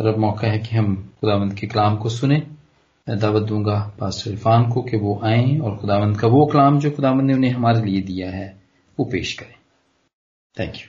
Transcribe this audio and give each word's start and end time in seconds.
और 0.00 0.06
अब 0.06 0.18
मौका 0.18 0.48
है 0.48 0.58
कि 0.58 0.76
हम 0.76 1.08
खुदावंद 1.20 1.54
के 1.54 1.66
कलाम 1.66 1.96
को 1.96 2.08
सुने। 2.08 2.38
मैं 3.08 3.18
दावत 3.18 3.42
दूँगा 3.42 3.96
पास्टर 4.00 4.30
इरफान 4.30 4.70
को 4.72 4.82
कि 4.82 4.96
वो 4.96 5.20
आए 5.24 5.58
और 5.58 5.76
खुदावंद 5.78 6.20
का 6.20 6.28
वो 6.28 6.46
कलाम 6.46 6.78
जो 6.80 6.90
खुदावंद 6.90 7.22
ने 7.22 7.34
उन्हें 7.34 7.50
हमारे 7.50 7.82
लिए 7.82 8.02
दिया 8.02 8.30
है, 8.30 8.62
वो 8.98 9.04
पेश 9.04 9.32
करें। 9.32 9.54
Thank 10.58 10.76
you 10.76 10.88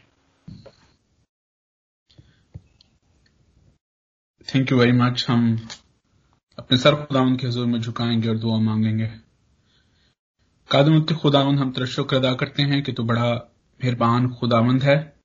thank 4.43 4.71
you 4.71 4.77
very 4.77 4.91
much 4.91 5.25
हम 5.29 5.67
अपने 6.59 6.77
सर 6.77 6.95
खुदावन 6.95 7.37
के 7.37 7.47
हजूर 7.47 7.67
में 7.67 7.79
झुकाएँगे 7.79 8.29
और 8.29 8.37
दुआ 8.37 8.59
मांगेंगे। 8.59 9.07
कादमत 10.71 11.13
खुदावन 11.13 11.57
हम 11.57 11.71
तेरा 11.71 12.17
अदा 12.17 12.33
करते 12.33 12.63
हैं 12.63 12.83
कि 12.83 12.93
तू 12.93 13.03
बड़ा 13.03 13.33
मेहरबान 13.83 14.29
खुदावंद 14.33 14.83
है। 14.83 15.19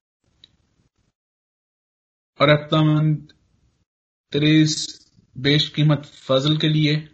और 2.40 2.48
अफ्तामंद 2.48 3.32
तेरे 4.34 4.62
इस 4.62 5.06
बेशकीमत 5.38 6.02
फजल 6.04 6.56
के 6.56 6.68
लिए। 6.68 7.08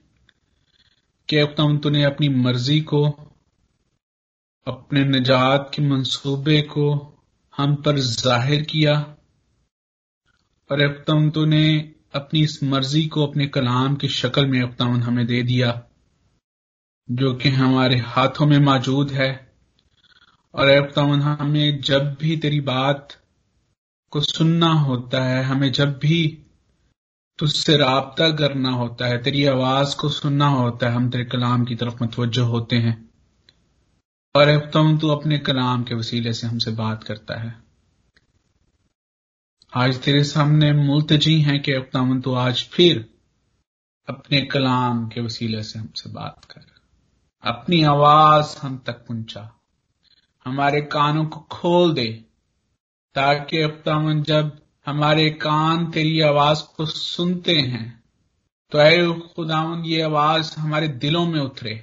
कि 1.29 1.37
अफ्तामंद 1.37 1.83
तूने 1.83 2.05
अपनी 2.05 2.29
मर्ज़ी 2.29 2.80
को, 2.80 3.09
अपने 4.66 5.05
निजात 5.05 5.70
के 5.74 5.83
मंसूबे 5.83 6.62
को 6.62 7.16
हम 7.56 7.74
पर 7.74 7.98
ज़ाहिर 7.98 8.62
किया? 8.62 9.16
और 10.70 10.80
अफ्तामंद 10.80 11.33
तूने 11.33 11.95
अपनी 12.15 12.43
इस 12.43 12.62
मर्ज़ी 12.62 13.06
को 13.06 13.27
अपने 13.27 13.46
कलाम 13.46 13.96
की 13.96 14.09
शक्ल 14.09 14.46
में 14.46 14.62
अफ्तामंद 14.62 15.02
हमें 15.02 15.27
दे 15.27 15.43
दिया, 15.43 15.84
जो 17.10 17.34
कि 17.34 17.48
हमारे 17.48 17.96
हाथों 17.96 18.46
में 18.46 18.59
मौजूद 18.59 19.10
है। 19.10 19.55
और 20.55 20.68
अफ्तामंद 20.68 21.23
हमें 21.23 21.80
जब 21.80 22.15
भी 22.15 22.37
तेरी 22.37 22.60
बात 22.60 23.16
को 24.10 24.21
सुनना 24.21 24.73
होता 24.73 25.24
है, 25.24 25.45
हमें 25.45 25.73
जब 25.73 25.98
भी 25.98 26.46
तुझसे 27.41 27.77
रबता 27.77 28.30
करना 28.30 28.71
होता 28.71 29.07
है, 29.07 29.23
तेरी 29.23 29.46
आवाज़ 29.46 29.96
को 29.96 30.09
सुनना 30.09 30.49
होता 30.49 30.88
है, 30.88 30.93
हम 30.93 31.10
तेरे 31.10 31.24
कलाम 31.24 31.65
की 31.65 31.74
तरफ़ 31.74 32.05
मतवजह 32.05 32.43
होते 32.43 32.77
हैं। 32.77 33.10
और 34.37 34.71
तुम 34.71 34.99
तू 34.99 35.09
अपने 35.09 35.38
कलाम 35.38 35.85
के 35.85 35.95
वसीले 35.95 36.33
से 36.33 36.46
हमसे 36.46 36.71
बात 36.71 37.05
करता 37.05 37.41
है। 37.41 37.63
आज 39.74 40.02
तेरे 40.02 40.24
सामने 40.24 40.73
मुल्तजी 40.73 41.41
हैं 41.41 41.63
कि 41.63 41.73
अब 41.73 42.21
तो 42.24 42.35
आज 42.35 42.68
फिर 42.73 43.15
अपने 44.09 44.41
कलाम 44.41 45.09
के 45.09 45.21
वसीले 45.21 45.63
से 45.63 45.79
हमसे 45.79 46.11
बात 46.11 46.45
कर। 46.45 46.65
अपनी 47.43 47.83
आवाज़ 47.83 48.59
हम 48.59 48.83
तक 48.87 48.93
पहुँचा। 48.93 49.61
हमारे 50.45 50.80
कानों 50.80 51.24
को 51.24 51.41
खोल 51.41 51.95
दे, 51.95 52.24
ताकि 53.15 53.61
अफ्तामन 53.61 54.23
जब 54.23 54.59
हमारे 54.91 55.29
कान 55.43 55.85
तेरी 55.91 56.21
आवाज़ 56.21 56.63
को 56.77 56.85
सुनते 56.87 57.52
हैं। 57.52 58.02
तो 58.73 58.79
अय 58.79 59.07
खुदावन 59.35 59.85
ये 59.85 60.01
आवाज़ 60.02 60.55
हमारे 60.59 60.88
दिलों 60.99 61.24
में 61.27 61.38
उतरे 61.41 61.74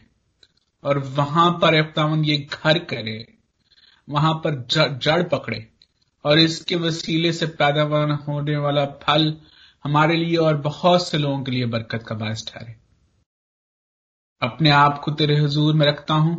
और 0.83 0.97
वहाँ 1.15 1.49
पर 1.61 1.75
अफ्तावन 1.75 2.25
ये 2.25 2.37
घर 2.37 2.79
करे, 2.85 3.17
वहाँ 4.07 4.33
पर 4.43 4.55
जड़ 4.99 5.21
पकड़े 5.29 5.65
और 6.25 6.39
इसके 6.39 6.75
वसीले 6.77 7.31
से 7.33 7.45
पैदावार 7.55 8.11
होने 8.27 8.57
वाला 8.57 8.85
फल 9.01 9.33
हमारे 9.85 10.15
लिए 10.15 10.37
और 10.39 10.57
बहुत 10.61 11.07
से 11.07 11.17
लोगों 11.17 11.41
के 11.43 11.51
लिए 11.51 11.65
बरकत 11.67 12.03
का 12.07 12.15
बायस 12.15 12.45
ठहरे। 12.47 12.75
अपने 14.41 14.69
आप 14.75 15.01
को 15.03 15.11
तेरे 15.13 15.37
हजूर 15.37 15.73
में 15.73 15.85
रखता 15.87 16.13
हूँ। 16.13 16.35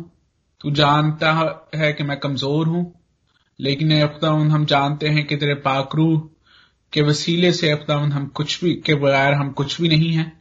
तू 0.61 0.71
जानता 0.73 1.31
है 1.75 1.93
कि 1.93 2.03
मैं 2.03 2.19
कमज़ोर 2.19 2.67
हूँ, 2.67 2.91
लेकिन 3.59 4.01
अफ्तावन 4.01 4.51
हम 4.51 4.65
जानते 4.67 5.07
हैं 5.07 5.25
कि 5.27 5.37
तेरे 5.37 5.55
पाकरू 5.63 6.29
के 6.93 7.01
वसीले 7.01 7.51
से 7.51 7.69
अफ्तावंद 7.71 8.13
हम 8.13 8.27
कुछ 8.27 8.63
भी, 8.63 8.73
के 8.75 8.95
बगैर 8.95 9.33
हम 9.33 9.51
कुछ 9.51 9.79
भी 9.81 9.89
नहीं 9.89 10.11
है। 10.11 10.31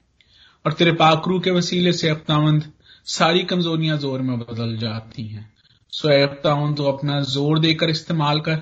और 0.64 0.72
तेरे 0.72 0.92
पाकरू 0.92 1.38
के 1.41 1.50
वसीले 1.50 1.92
से 1.92 2.09
अफ्तावंद 2.09 2.72
सारी 3.06 3.44
कमजोरियाँ 3.44 3.97
ज़ोर 3.98 4.22
में 4.22 4.38
बदल 4.38 4.76
जाती 4.76 5.26
हैं। 5.28 5.53
सो 5.92 6.08
अफ्तावंद 6.25 6.76
तो 6.76 6.84
अपना 6.84 7.20
ज़ोर 7.20 7.58
देकर 7.58 7.91
इस्तेमाल 7.91 8.41
कर, 8.41 8.56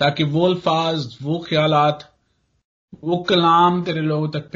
ताकि 0.00 0.24
वो 0.24 0.46
अल्फाज, 0.46 1.16
वो 1.22 1.38
ख्यालात, 1.48 2.12
वो 3.04 3.16
कलाम 3.18 3.82
तेरे 3.82 4.00
लोगों 4.00 4.28
तक 4.30 4.50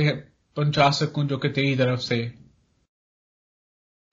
पहुँचा 0.56 0.90
सकूँ 0.90 1.24
जो 1.24 1.38
कि 1.38 1.48
तेरी 1.48 1.76
तरफ़ 1.76 2.00
से। 2.00 2.16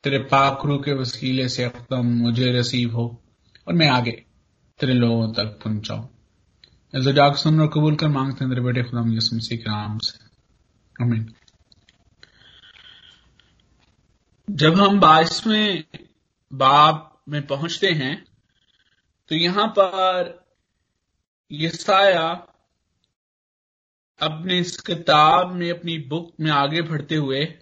तेरे 0.03 0.18
पाकरू 0.25 0.78
के 0.78 0.94
वसीले 0.94 1.48
से 1.50 1.64
अफ्ताम 1.64 2.06
मुझे 2.18 2.52
रसीव 2.52 2.96
हो, 2.96 3.06
और 3.68 3.74
मैं 3.74 3.88
आगे 3.90 4.12
तेरे 4.80 4.94
लोगों 4.94 5.31
तक 5.34 5.59
पहुंचाओ 5.64 6.08
जाग 6.94 7.36
सुन 7.36 7.62
और 7.62 7.68
कबूल 7.68 7.96
कर 7.96 8.08
मांगते 8.08 8.46
हैं 8.46 8.54
तेरे 8.54 8.62
बेटे 8.62 8.84
खुदा 8.84 9.02
मसीह 9.02 9.58
के 9.58 9.70
नाम 9.70 9.98
से 9.98 10.26
अमीन 11.04 11.34
जब 14.50 14.76
हम 14.76 15.00
बाईसवें 15.00 15.84
बाप 16.54 17.24
में 17.30 17.48
पहुँचते 17.48 17.88
हैं 17.88 18.26
तो 19.30 19.36
यहाँ 19.36 19.68
पर 19.68 20.48
यसाया 21.52 22.46
अपने 24.22 24.60
इस 24.60 24.82
किताब 24.82 25.52
में, 25.52 25.72
अपनी 25.72 25.98
बुक 25.98 26.34
में 26.40 26.52
आगे 26.52 26.82
बढ़ते 26.82 27.16
हुए, 27.16 27.58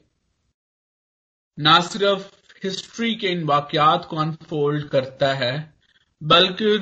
ना 1.59 1.79
सिर्फ़ 1.81 2.31
हिस्ट्री 2.63 3.15
के 3.15 3.27
इन 3.27 3.43
वाकयात 3.43 4.05
को 4.05 4.15
अनफोल्ड 4.15 4.89
करता 4.89 5.33
है, 5.33 5.73
बल्कि 6.23 6.77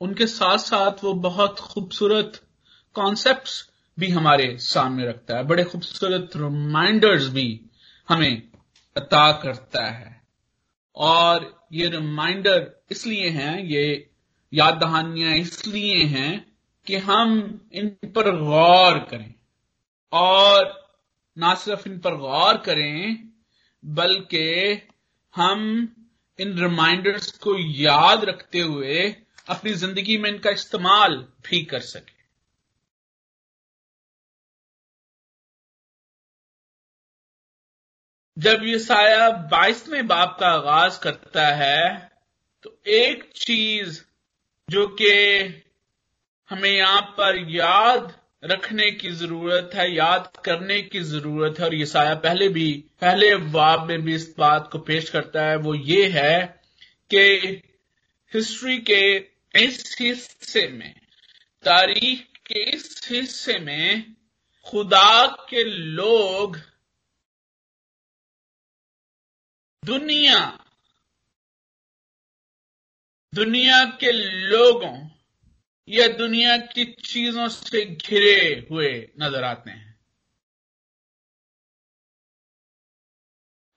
उनके 0.00 0.26
साथ 0.26 0.58
साथ 0.58 1.04
वो 1.04 1.14
बहुत 1.14 1.58
खूबसूरत 1.60 2.42
कॉन्सेप्ट्स 2.94 3.70
भी 3.98 4.08
हमारे 4.08 4.58
सामने 4.58 5.06
रखता 5.06 5.36
है। 5.36 5.44
बड़े 5.44 5.64
खूबसूरत 5.64 6.30
रिमाइंडर्स 6.36 7.28
भी 7.28 7.60
हमें 8.08 8.42
अता 8.96 9.32
करता 9.32 9.86
है। 9.86 10.22
और 10.96 11.66
ये 11.72 11.88
रिमाइंडर 11.88 12.84
इसलिए 12.90 13.28
हैं, 13.28 13.64
ये 13.64 14.10
याद 14.54 14.74
दहानियाँ 14.74 15.32
इसलिए 15.32 16.04
हैं 16.04 16.56
कि 16.86 16.96
हम 16.96 17.60
इन 17.72 17.88
पर 17.88 18.36
गौर 18.36 18.98
करें। 18.98 19.34
और 20.12 20.88
ना 21.38 21.54
सिर्फ़ 21.54 21.88
इन 21.88 21.98
पर 21.98 22.14
गौर 22.14 22.56
करें, 22.56 23.28
बल्कि 23.84 24.78
हम 25.36 25.88
इन 26.40 26.58
रिमाइंडर्स 26.58 27.30
को 27.32 27.58
याद 27.58 28.24
रखते 28.24 28.60
हुए 28.60 29.16
अपनी 29.48 29.72
ज़िंदगी 29.74 30.16
में 30.18 30.28
इनका 30.30 30.50
इस्तेमाल 30.50 31.16
भी 31.46 31.62
कर 31.64 31.80
सके। 31.82 32.16
जब 38.36 38.62
ये 38.64 38.78
साया 38.78 39.28
बाईसवें 39.50 40.06
बाप 40.06 40.36
का 40.40 40.48
आगाज़ 40.48 40.98
करता 41.00 41.46
है 41.56 42.10
तो 42.64 42.78
एक 42.88 43.24
चीज़ 43.36 44.00
जो 44.68 44.86
कि 45.00 45.10
हमें 46.50 46.70
यहाँ 46.70 47.00
पर 47.18 47.38
याद 47.50 48.12
रखने 48.44 48.90
की 48.92 49.10
ज़रूरत 49.12 49.70
है, 49.74 49.90
याद 49.94 50.30
करने 50.44 50.80
की 50.82 51.00
ज़रूरत 51.02 51.58
है, 51.58 51.64
और 51.64 51.74
ये 51.74 51.86
साया 51.86 52.14
पहले 52.16 52.48
भी, 52.48 52.72
पहले 53.00 53.34
बाब 53.52 53.86
में 53.88 54.02
भी 54.02 54.14
इस 54.14 54.34
बात 54.38 54.68
को 54.72 54.78
पेश 54.80 55.08
करता 55.10 55.44
है, 55.44 55.56
वो 55.56 55.74
ये 55.74 56.06
है 56.10 56.46
कि 57.10 57.62
हिस्ट्री 58.32 58.78
के 58.80 59.00
इस 59.58 59.96
हिस्से 60.00 60.68
में, 60.68 60.94
तारीख 61.62 62.26
के 62.46 62.62
इस 62.70 63.08
हिस्से 63.10 63.58
में 63.58 64.16
खुदा 64.66 65.26
के 65.50 65.64
लोग 65.64 66.56
दुनिया 69.82 70.64
दुनिया 73.34 73.84
के 73.84 74.12
लोगों 74.48 75.08
या 75.88 76.06
दुनिया 76.08 76.56
की 76.56 76.84
चीज़ों 77.04 77.48
से 77.48 77.84
घिरे 77.84 78.66
हुए 78.70 78.90
नज़र 79.20 79.44
आते 79.44 79.70
हैं। 79.70 80.00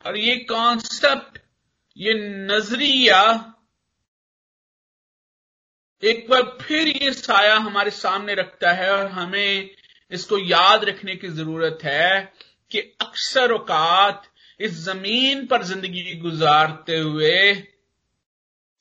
और 0.05 0.17
ये 0.17 0.35
कॉन्सेप्ट 0.37 1.39
ये 1.97 2.13
नज़रिया 2.47 3.21
एक 6.03 6.29
बार 6.29 6.57
फिर 6.61 6.87
ये 6.87 7.13
साया 7.13 7.55
हमारे 7.55 7.91
सामने 7.91 8.33
रखता 8.33 8.71
है 8.71 8.91
और 8.91 9.07
हमें 9.07 9.69
इसको 10.11 10.37
याद 10.37 10.83
रखने 10.83 11.15
की 11.15 11.27
ज़रूरत 11.27 11.79
है 11.83 12.33
कि 12.71 12.79
अक्सर 12.79 13.51
औकात 13.51 14.23
इस 14.59 14.71
ज़मीन 14.71 15.45
पर 15.47 15.63
ज़िंदगी 15.63 16.15
गुजारते 16.15 16.97
हुए 16.97 17.53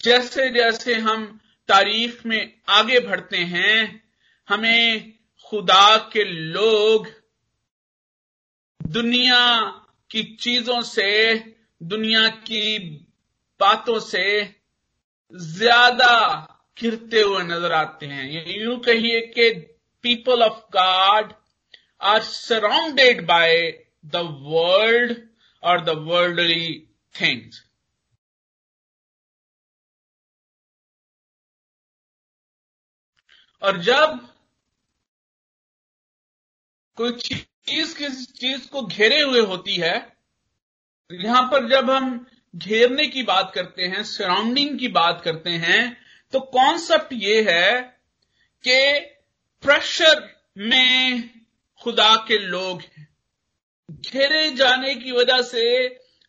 जैसे 0.05 0.49
जैसे 0.50 0.94
हम 0.94 1.40
तारीफ़ 1.69 2.28
में 2.28 2.52
आगे 2.69 3.00
बढ़ते 3.00 3.37
हैं, 3.37 4.02
हमें 4.49 5.12
खुदा 5.44 5.96
के 6.12 6.25
लोग 6.25 7.06
दुनिया 8.82 9.61
की 10.11 10.22
चीज़ों 10.37 10.82
से, 10.82 11.34
दुनिया 11.82 12.28
की 12.28 12.78
बातों 13.61 13.99
से 14.00 14.55
ज़्यादा 15.34 16.50
घिरते 16.81 17.21
हुए 17.21 17.43
नज़र 17.44 17.73
आते 17.73 18.06
हैं। 18.06 18.25
यूँ 18.59 18.79
कहिए 18.81 19.21
कि 19.29 19.50
people 20.05 20.43
of 20.43 20.61
God 20.77 21.32
are 22.11 22.21
surrounded 22.25 23.27
by 23.27 23.56
the 24.06 24.17
world 24.44 25.17
और 25.62 25.85
द 25.85 25.97
वर्ल्डली 26.06 26.71
थिंग्स 27.15 27.62
और 33.62 33.81
जब 33.82 34.19
कोई 36.99 37.12
चीज़ 37.12 37.97
किसी 37.99 38.25
चीज़ 38.38 38.69
को 38.71 38.82
घेरे 38.82 39.21
हुए 39.21 39.41
होती 39.47 39.75
है, 39.77 39.97
यहाँ 41.11 41.43
पर 41.50 41.69
जब 41.69 41.91
हम 41.91 42.27
घेरने 42.55 43.06
की 43.09 43.23
बात 43.23 43.53
करते 43.55 43.87
हैं 43.87 44.03
सराउंडिंग 44.05 44.79
की 44.79 44.88
बात 44.91 45.21
करते 45.25 45.50
हैं 45.65 45.81
तो 46.32 46.41
कॉन्सेप्ट 46.41 47.12
ये 47.12 47.43
है 47.43 47.81
कि 48.65 49.00
प्रेशर 49.62 50.44
में 50.59 51.29
खुदा 51.82 52.15
के 52.29 52.38
लोग 52.38 52.81
हैं। 52.81 53.09
घेरे 53.91 54.50
जाने 54.50 54.94
की 54.94 55.12
वजह 55.12 55.43
से 55.43 55.65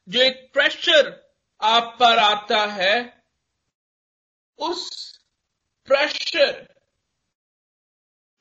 जो 0.07 0.21
एक 0.21 0.49
प्रेशर 0.53 1.31
आप 1.61 1.97
पर 1.99 2.17
आता 2.17 2.65
है, 2.65 3.23
उस 4.59 5.19
प्रेशर 5.87 6.51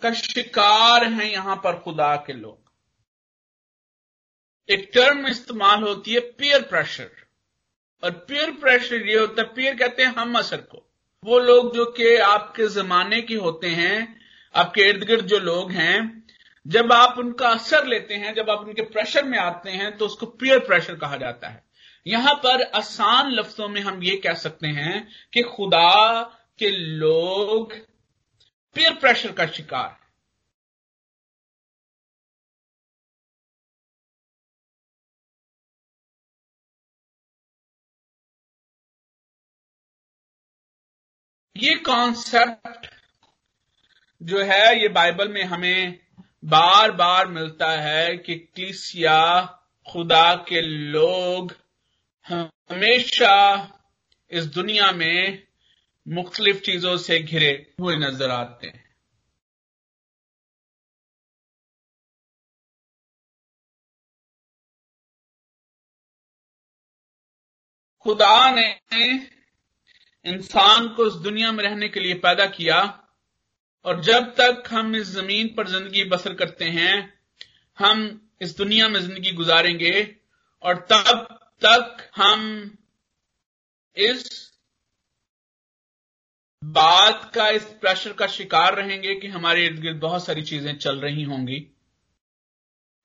का 0.03 0.12
शिकार 0.12 1.05
है 1.05 1.31
यहाँ 1.33 1.57
पर 1.57 1.79
खुदा 1.79 2.17
के 2.17 2.33
लोग। 2.33 2.73
एक 4.69 4.91
टर्म 4.95 5.27
इस्तेमाल 5.27 5.83
होती 5.83 6.15
है 6.15 6.21
पियर 6.21 6.62
प्रेशर 6.62 7.11
और 8.03 8.11
पियर 8.11 8.51
प्रेशर 8.51 9.07
ये 9.07 9.19
होता 9.19 9.43
है 9.43 9.55
पियर 9.55 9.77
कहते 9.77 10.03
हैं 10.03 10.15
हम 10.15 10.39
असर 10.39 10.61
को। 10.61 10.89
वो 11.25 11.38
लोग 11.38 11.75
जो 11.75 11.84
कि 11.84 12.17
आपके 12.17 12.67
जमाने 12.69 13.20
के 13.22 13.34
होते 13.34 13.69
हैं, 13.69 14.20
आपके 14.55 14.82
इर्द 14.82 15.05
गिर्द 15.05 15.26
जो 15.26 15.38
लोग 15.38 15.70
हैं, 15.70 16.25
जब 16.67 16.93
आप 16.93 17.19
उनका 17.19 17.49
असर 17.49 17.87
लेते 17.87 18.14
हैं, 18.14 18.34
जब 18.34 18.50
आप 18.50 18.61
उनके 18.61 18.82
प्रेशर 18.82 19.25
में 19.25 19.38
आते 19.38 19.70
हैं 19.70 19.96
तो 19.96 20.06
उसको 20.06 20.26
पियर 20.26 20.58
प्रेशर 20.58 20.94
कहा 20.94 21.17
जाता 21.17 21.49
है। 21.49 21.62
यहाँ 22.06 22.34
पर 22.34 22.62
आसान 22.75 23.31
लफ्जों 23.31 23.69
में 23.69 23.81
हम 23.81 24.02
ये 24.02 24.17
कह 24.17 24.34
सकते 24.34 24.67
हैं 24.67 25.06
कि 25.32 25.43
खुदा 25.43 26.22
के 26.58 26.70
लोग 26.70 27.75
पीयर 28.76 28.94
प्रेशर 28.94 29.32
का 29.32 29.46
शिकार 29.46 30.00
ये 41.61 41.75
कॉन्सेप्ट 41.77 42.87
जो 44.21 44.43
है, 44.43 44.81
ये 44.83 44.89
बाइबल 44.89 45.29
में 45.29 45.43
हमें 45.45 45.99
बार 46.45 46.93
बार 46.93 47.27
मिलता 47.27 47.71
है 47.81 48.17
कि 48.17 48.35
क्लिसिया 48.35 49.19
खुदा 49.87 50.35
के 50.49 50.61
लोग 50.61 51.53
हमेशा 52.27 53.35
इस 54.31 54.45
दुनिया 54.45 54.91
में 54.93 55.43
मुख्तलिफ़ 56.07 56.61
चीज़ों 56.61 56.97
से 56.99 57.19
घिरे 57.19 57.51
हुए 57.81 57.97
नज़र 57.97 58.31
आते 58.31 58.67
हैं। 58.67 58.85
खुदा 68.07 68.51
ने 68.51 68.69
इंसान 70.25 70.88
को 70.88 71.06
इस 71.06 71.12
दुनिया 71.22 71.52
में 71.52 71.62
रहने 71.64 71.88
के 71.88 72.00
लिए 72.00 72.14
पैदा 72.14 72.46
किया 72.46 72.81
और 73.84 74.00
जब 74.02 74.25
तक 74.40 74.69
हम 74.70 74.94
इस 74.96 75.06
ज़मीन 75.06 75.55
पर 75.55 75.69
ज़िंदगी 75.69 76.05
बसर 76.05 76.34
करते 76.34 76.64
हैं, 76.64 77.14
हम 77.78 78.20
इस 78.40 78.56
दुनिया 78.56 78.88
में 78.88 79.00
ज़िंदगी 79.00 79.32
गुजारेंगे 79.32 80.17
और 80.62 80.87
तब 80.93 81.26
तक 81.62 82.11
हम 82.17 82.70
इस 83.96 84.28
बात 86.62 87.31
का, 87.34 87.49
इस 87.49 87.64
प्रेशर 87.81 88.12
का 88.12 88.26
शिकार 88.26 88.75
रहेंगे 88.75 89.14
कि 89.14 89.26
हमारे 89.26 89.64
इर्द 89.66 89.81
गिर्द 89.81 90.00
बहुत 90.00 90.25
सारी 90.25 90.43
चीज़ें 90.43 90.76
चल 90.78 91.00
रही 91.00 91.23
होंगी। 91.23 91.66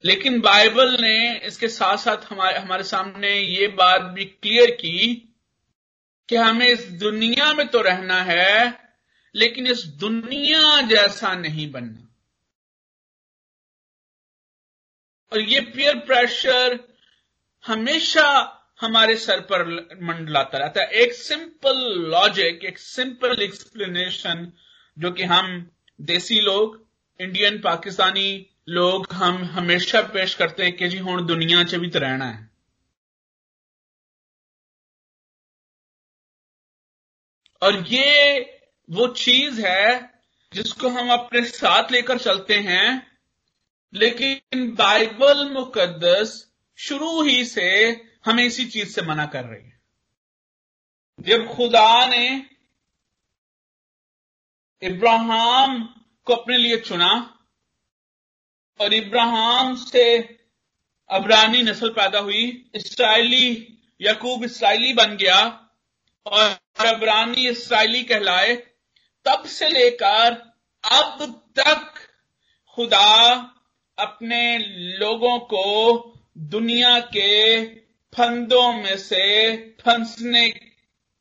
लेकिन 0.04 0.40
बाइबल 0.42 0.98
ने 1.02 1.40
इसके 1.48 1.68
साथ 1.68 1.98
साथ 1.98 2.32
हमारे 2.32 2.58
हमारे 2.60 2.84
सामने 2.84 3.34
ये 3.40 3.68
बात 3.68 4.02
भी 4.02 4.26
क्लियर 4.26 4.72
की 4.72 5.32
कि 6.30 6.36
हमें 6.36 6.68
इस 6.68 6.88
दुनिया 6.92 7.54
में 7.54 7.68
तो 7.68 7.82
रहना 7.82 8.22
है, 8.24 8.80
लेकिन 9.36 9.68
इस 9.68 9.86
दुनिया 9.86 10.82
जैसा 10.82 11.34
नहीं 11.36 11.72
बनना। 11.72 12.02
और 15.32 15.40
ये 15.42 15.60
पियर 15.60 15.96
प्रेशर 15.96 16.80
हमेशा 17.66 18.28
हमारे 18.82 19.16
सर 19.16 19.40
पर 19.42 19.64
मंडलाता 20.02 20.58
रहता 20.58 20.82
है। 20.82 20.88
एक 20.88 21.14
सिंपल 21.14 21.78
लॉजिक 22.12 22.66
एक 22.66 22.80
सिंपल 22.80 23.42
एक्सप्लेनेशन 23.42 24.52
जो 24.98 25.12
कि 25.12 25.24
हम 25.24 25.72
देसी 26.00 26.40
लोग 26.42 26.84
इंडियन 27.20 27.58
पाकिस्तानी 27.60 28.50
लोग, 28.70 29.08
हम 29.14 29.44
हमेशा 29.44 30.02
पेश 30.02 30.34
करते 30.36 30.64
हैं 30.64 30.76
कि 30.78 30.88
जी 30.88 30.98
हूँ 30.98 31.26
दुनिया 31.28 31.64
च 31.64 31.76
भी 31.76 31.90
तो 31.90 32.00
रहना 32.00 32.26
है। 32.26 32.55
और 37.66 37.88
ये 37.88 38.40
वो 38.90 39.08
चीज़ 39.08 39.66
है 39.66 40.14
जिसको 40.54 40.90
हम 40.90 41.12
अपने 41.12 41.44
साथ 41.46 41.92
लेकर 41.92 42.18
चलते 42.18 42.54
हैं। 42.54 43.18
लेकिन 43.94 44.76
बाइबल 44.76 45.50
मुकद्दस 45.50 46.54
शुरू 46.78 47.22
ही 47.22 47.46
से 47.46 47.68
हमें 48.26 48.44
इसी 48.44 48.66
चीज़ 48.66 48.96
से 48.96 49.02
मना 49.02 49.26
कर 49.26 49.44
रही 49.44 49.66
है। 49.66 49.82
जब 51.20 51.56
खुदा 51.56 52.06
ने 52.06 52.46
इब्राहिम 54.82 55.84
को 56.26 56.34
अपने 56.34 56.58
लिए 56.58 56.78
चुना 56.78 57.12
और 58.80 58.94
इब्राहिम 58.94 59.76
से 59.76 60.18
अबरानी 61.10 61.64
नस्ल 61.64 61.90
पैदा 61.90 62.20
हुई, 62.20 62.72
इसराइली, 62.76 63.78
यकूब 64.02 64.44
इसराइली 64.44 64.94
बन 64.94 65.18
गया 65.18 65.70
और 66.26 66.65
अबरानी 66.78 67.48
इसराइली 67.48 68.04
कहलाए, 68.04 68.56
तब 69.26 69.44
से 69.46 69.68
लेकर 69.70 70.34
अब 70.84 71.44
तक 71.60 71.94
खुदा 72.78 73.32
अपने 73.98 74.58
लोगों 75.00 75.38
को 75.40 75.64
दुनिया 76.38 77.00
के 77.00 77.66
फंदों 78.14 78.72
में 78.74 78.98
से 78.98 79.56
फंसने 79.82 80.50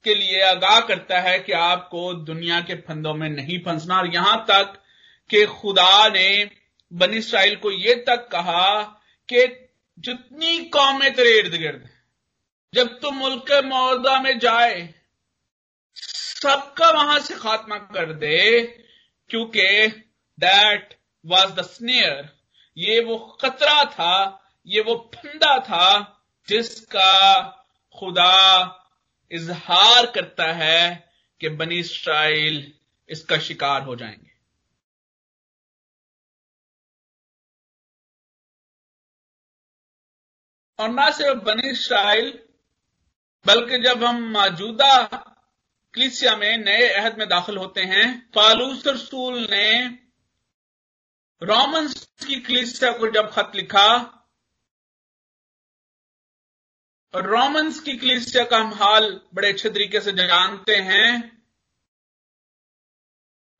के 0.04 0.14
लिए 0.14 0.40
आगाह 0.42 0.80
करता 0.80 1.20
है 1.20 1.38
कि 1.38 1.52
आपको 1.52 2.12
दुनिया 2.14 2.60
के 2.60 2.74
फंदों 2.74 3.14
में 3.14 3.28
नहीं 3.28 3.58
फंसना। 3.58 3.98
और 3.98 4.14
यहाँ 4.14 4.44
तक 4.50 4.74
कि 5.30 5.44
खुदा 5.46 6.08
ने 6.08 6.50
बनी 6.92 7.16
इसराइल 7.16 7.56
को 7.56 7.70
यह 7.70 8.04
तक 8.06 8.28
कहा 8.32 8.82
कि 9.28 9.46
जितनी 9.98 10.58
कौमें 10.64 11.14
तेरे 11.14 11.38
इर्द 11.38 11.54
गिर्द 11.54 11.88
जब 12.74 12.98
तुम 13.00 13.14
मुल्क 13.14 13.52
मौदा 13.64 14.20
में 14.20 14.38
जाए 14.38 14.94
सबका 16.44 16.90
वहाँ 16.90 17.20
से 17.20 17.34
खात्मा 17.34 17.78
कर 17.78 18.12
दे, 18.12 18.62
क्योंकि 19.30 19.88
दैट 20.38 20.98
वॉज़ 21.26 21.52
द 21.52 21.62
स्नेयर 21.62 22.32
ये 22.76 23.00
वो 23.04 23.18
खतरा 23.40 23.84
था, 23.84 24.40
ये 24.66 24.80
वो 24.80 25.10
फंदा 25.14 25.58
था, 25.60 26.20
जिसका 26.48 27.42
खुदा 27.98 28.80
इजहार 29.30 30.06
करता 30.06 30.52
है 30.52 31.12
कि 31.40 31.48
बनी 31.48 31.78
इसराइल 31.78 32.72
इसका 33.08 33.38
शिकार 33.38 33.82
हो 33.82 33.96
जाएँगे। 33.96 34.32
और 40.78 40.88
ना 40.88 41.10
सिर्फ़ 41.10 41.38
बनी 41.38 41.70
इसराइल, 41.70 42.38
बल्कि 43.46 43.78
जब 43.78 44.04
हम 44.04 44.22
मौजूदा 44.22 45.30
क्लिसिया 45.94 46.36
में 46.36 46.56
नए 46.56 46.88
अहद 46.88 47.18
में 47.18 47.28
दाखिल 47.28 47.56
होते 47.56 47.80
हैं। 47.80 48.30
फालूस 48.34 48.86
रसूल 48.86 49.46
ने 49.50 49.86
रोमन्स 51.42 52.08
की 52.26 52.40
क्लिसिया 52.40 52.92
को 52.92 53.10
जब 53.10 53.30
खत 53.32 53.52
लिखा, 53.54 53.86
रोमन्स 57.14 57.80
की 57.80 57.96
क्लिसिया 57.96 58.44
का 58.44 58.58
हम 58.58 58.74
हाल 58.74 59.20
बड़े 59.34 59.48
अच्छे 59.48 59.70
तरीके 59.70 60.00
से 60.00 60.12
जानते 60.12 60.76
हैं। 60.76 61.42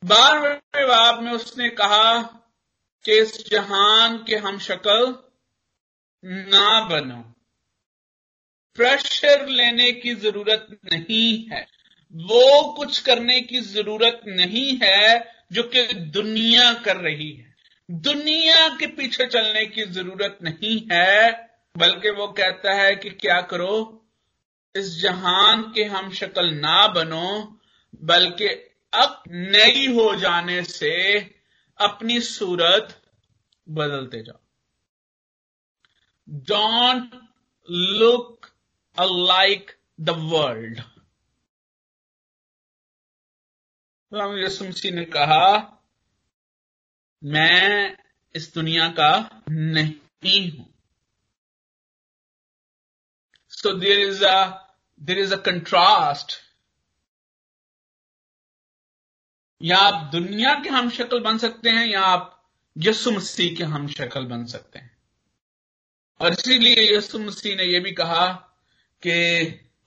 बारहवें 0.05 0.89
बाब 0.89 1.23
में 1.23 1.33
उसने 1.33 1.69
कहा 1.71 2.23
कि 3.05 3.19
इस 3.19 3.51
जहान 3.51 4.25
के 4.25 4.37
हम 4.37 4.59
शक्ल 4.59 5.19
ना 6.25 6.89
बनो। 6.89 7.21
प्रेशर 8.75 9.47
लेने 9.47 9.93
की 9.93 10.15
ज़रूरत 10.15 10.67
नहीं 10.85 11.49
है। 11.53 11.74
वो 12.15 12.73
कुछ 12.73 12.99
करने 13.01 13.41
की 13.41 13.61
ज़रूरत 13.61 14.21
नहीं 14.27 14.79
है 14.83 15.35
जो 15.53 15.63
कि 15.63 15.83
दुनिया 15.95 16.75
कर 16.75 16.97
रही 16.97 17.33
है। 17.33 17.55
दुनिया 17.91 18.69
के 18.69 18.87
पीछे 18.87 19.27
चलने 19.27 19.67
की 19.67 19.83
ज़रूरत 19.83 20.39
नहीं 20.43 20.89
है, 20.93 21.33
बल्कि 21.77 22.11
वो 22.11 22.27
कहता 22.27 22.75
है 22.75 22.97
कि 22.97 23.11
क्या 23.11 23.41
करो? 23.41 24.07
इस 24.77 25.03
जहान 25.03 25.63
के 25.63 25.85
हम 25.85 26.11
शक्ल 26.13 26.55
ना 26.55 26.87
बनो, 26.89 27.59
बल्कि 28.05 28.47
अब 28.95 29.23
नई 29.29 29.87
हो 29.87 30.15
जाने 30.15 30.65
से 30.65 31.19
अपनी 31.79 32.21
सूरत 32.21 33.03
बदलते 33.69 34.23
जाओ। 34.23 34.41
Don't 36.29 37.11
look 37.71 38.47
alike 38.99 39.71
the 40.01 40.11
world 40.11 40.81
मसीह 44.15 44.93
ने 44.93 45.05
कहा, 45.05 45.81
मैं 47.25 47.97
इस 48.35 48.55
दुनिया 48.55 48.89
का 48.89 49.43
नहीं 49.51 50.51
हूँ. 50.51 50.75
So 53.51 53.73
there 53.73 53.99
is 53.99 54.25
a 54.25 54.67
there 55.03 55.19
is 55.19 55.35
a 55.35 55.37
contrast 55.37 56.33
या 59.63 59.79
आप 59.79 60.11
दुनिया 60.13 60.55
के 60.55 60.69
हम 60.69 60.91
शक्ल 60.91 61.21
बन 61.21 61.39
सकते 61.39 61.71
हैं, 61.71 61.87
या 61.87 62.01
आप 62.01 62.51
यसु 62.79 63.11
मसीह 63.11 63.57
के 63.57 63.65
हम 63.65 63.89
शक्ल 63.89 64.25
बन 64.27 64.45
सकते 64.47 64.79
हैं। 64.79 64.97
और 66.21 66.33
इसीलिए 66.33 66.97
यसु 66.97 67.19
मसीह 67.19 67.57
ने 67.57 67.65
यह 67.65 67.81
भी 67.81 67.93
कहा 67.93 68.27
कि 69.03 69.43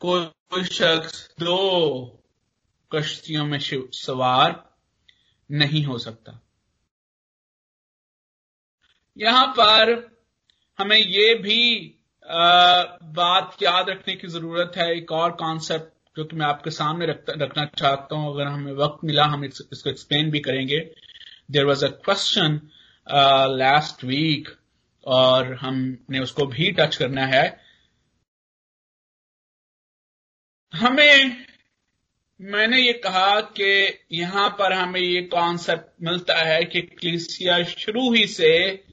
कोई 0.06 0.64
शख्स 0.64 1.30
दो 1.40 2.17
कश्तियों 2.92 3.46
में 3.46 3.60
सवार 3.62 4.64
नहीं 5.50 5.84
हो 5.86 5.98
सकता। 5.98 6.42
यहाँ 9.18 9.48
पर 9.48 9.92
हमें 10.80 10.98
यह 10.98 11.36
भी 11.42 11.94
आ, 12.26 12.84
बात 13.18 13.58
याद 13.64 13.90
रखने 13.90 14.16
की 14.16 14.28
ज़रूरत 14.28 14.72
है। 14.78 14.86
एक 14.98 15.12
और 15.12 15.32
कॉन्सेप्ट 15.32 16.18
जो 16.18 16.24
कि 16.26 16.36
मैं 16.36 16.46
आपके 16.46 16.70
सामने 16.72 17.06
रख, 17.06 17.24
रखना 17.30 17.66
चाहता 17.66 18.16
हूँ। 18.16 18.34
अगर 18.34 18.48
हमें 18.48 18.74
वक्त 18.74 19.04
मिला 19.06 19.26
हम 19.26 19.46
इसको 19.46 19.90
एक्सप्लेन 19.90 20.32
भी 20.32 20.40
करेंगे। 20.40 20.80
There 21.52 21.66
was 21.66 21.86
a 21.86 21.90
question 22.06 22.60
last 23.58 24.04
week 24.04 24.50
और 25.08 25.54
हमने 25.56 26.20
उसको 26.20 26.46
भी 26.46 26.72
टच 26.72 26.96
करना 26.96 27.26
है। 27.26 27.46
हमें 30.74 31.47
मैंने 32.42 32.82
ये 32.82 32.94
कहा 32.94 33.42
कि 33.42 34.00
यहाँ 34.12 34.50
पर 34.50 34.74
हमें 34.74 35.00
ये 35.02 35.22
कॉन्सेप्ट 35.22 36.04
मिलता 36.04 36.36
है 36.36 36.64
कि 36.64 36.82
क्लिसिया 36.82 37.64
शुरू 37.64 38.14
ही 38.14 38.28
से 38.28 38.84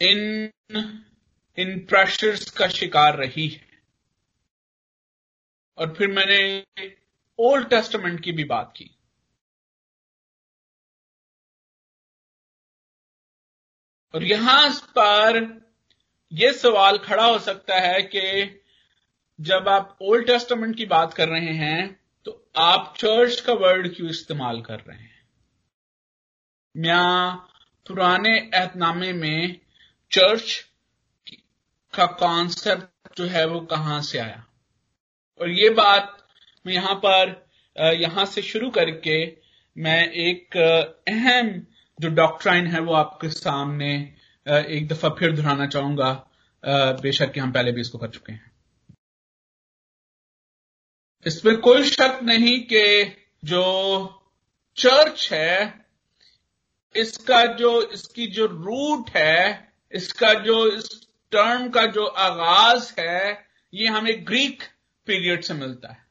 इन 0.00 0.50
इन 1.58 1.86
प्रेशर्स 1.86 2.50
का 2.50 2.68
शिकार 2.68 3.16
रही 3.16 3.48
है। 3.48 3.80
और 5.78 5.94
फिर 5.94 6.08
मैंने 6.08 6.64
ओल्ड 7.38 7.68
टेस्टमेंट 7.68 8.20
की 8.20 8.32
भी 8.32 8.44
बात 8.44 8.72
की। 8.76 8.98
और 14.14 14.24
यहाँ 14.24 14.70
पर 14.70 15.62
यह 16.32 16.52
सवाल 16.52 16.98
खड़ा 16.98 17.24
हो 17.24 17.38
सकता 17.38 17.80
है 17.80 18.02
कि 18.02 18.60
जब 19.40 19.68
आप 19.68 19.98
ओल्ड 20.02 20.26
टेस्टमेंट 20.26 20.76
की 20.76 20.86
बात 20.86 21.14
कर 21.14 21.28
रहे 21.28 21.54
हैं 21.54 22.01
आप 22.54 22.94
चर्च 22.98 23.40
का 23.40 23.52
वर्ड 23.52 23.94
क्यों 23.94 24.08
इस्तेमाल 24.10 24.60
कर 24.60 24.78
रहे 24.78 24.96
हैं? 24.98 25.20
या 26.74 27.30
पुराने 27.86 28.36
एहतनामे 28.38 29.12
में 29.12 29.58
चर्च 30.12 30.58
का 31.94 32.06
कॉन्सेप्ट 32.20 33.16
जो 33.18 33.26
है 33.26 33.46
वो 33.46 33.60
कहाँ 33.66 34.00
से 34.02 34.18
आया? 34.18 34.44
और 35.40 35.50
ये 35.50 35.70
बात 35.70 36.16
मैं 36.66 36.74
यहाँ 36.74 36.94
पर 37.04 37.34
यहाँ 37.96 38.24
से 38.26 38.42
शुरू 38.42 38.70
करके 38.70 39.16
मैं 39.76 40.08
एक 40.08 40.56
अहम 41.08 41.50
जो 41.98 42.08
डॉक्ट्राइन 42.14 42.66
है 42.66 42.80
वो 42.80 42.94
आपके 42.94 43.28
सामने 43.30 43.94
एक 44.46 44.88
दफ़ा 44.88 45.08
फिर 45.08 45.32
दोहराना 45.32 45.66
चाहूँगा। 45.66 46.12
बेशक 47.02 47.32
कि 47.32 47.40
हम 47.40 47.52
पहले 47.52 47.72
भी 47.72 47.80
इसको 47.80 47.98
कर 47.98 48.08
चुके 48.08 48.32
हैं। 48.32 48.51
इसमें 51.26 51.60
कोई 51.60 51.84
शक 51.84 52.20
नहीं 52.22 52.60
कि 52.60 53.16
जो 53.44 53.64
चर्च 54.76 55.32
है, 55.32 55.86
इसका 56.96 57.46
जो, 57.46 57.82
इसकी 57.82 58.26
जो 58.26 58.46
रूट 58.46 59.10
है, 59.10 59.72
इसका 59.92 60.34
जो, 60.34 60.66
इस 60.66 61.08
टर्म 61.30 61.70
का 61.70 61.86
जो 61.86 62.04
आगाज़ 62.04 63.00
है, 63.00 63.48
ये 63.74 63.88
हमें 63.88 64.26
ग्रीक 64.26 64.62
पीरियड 65.06 65.44
से 65.44 65.54
मिलता 65.54 65.92
है। 65.92 66.06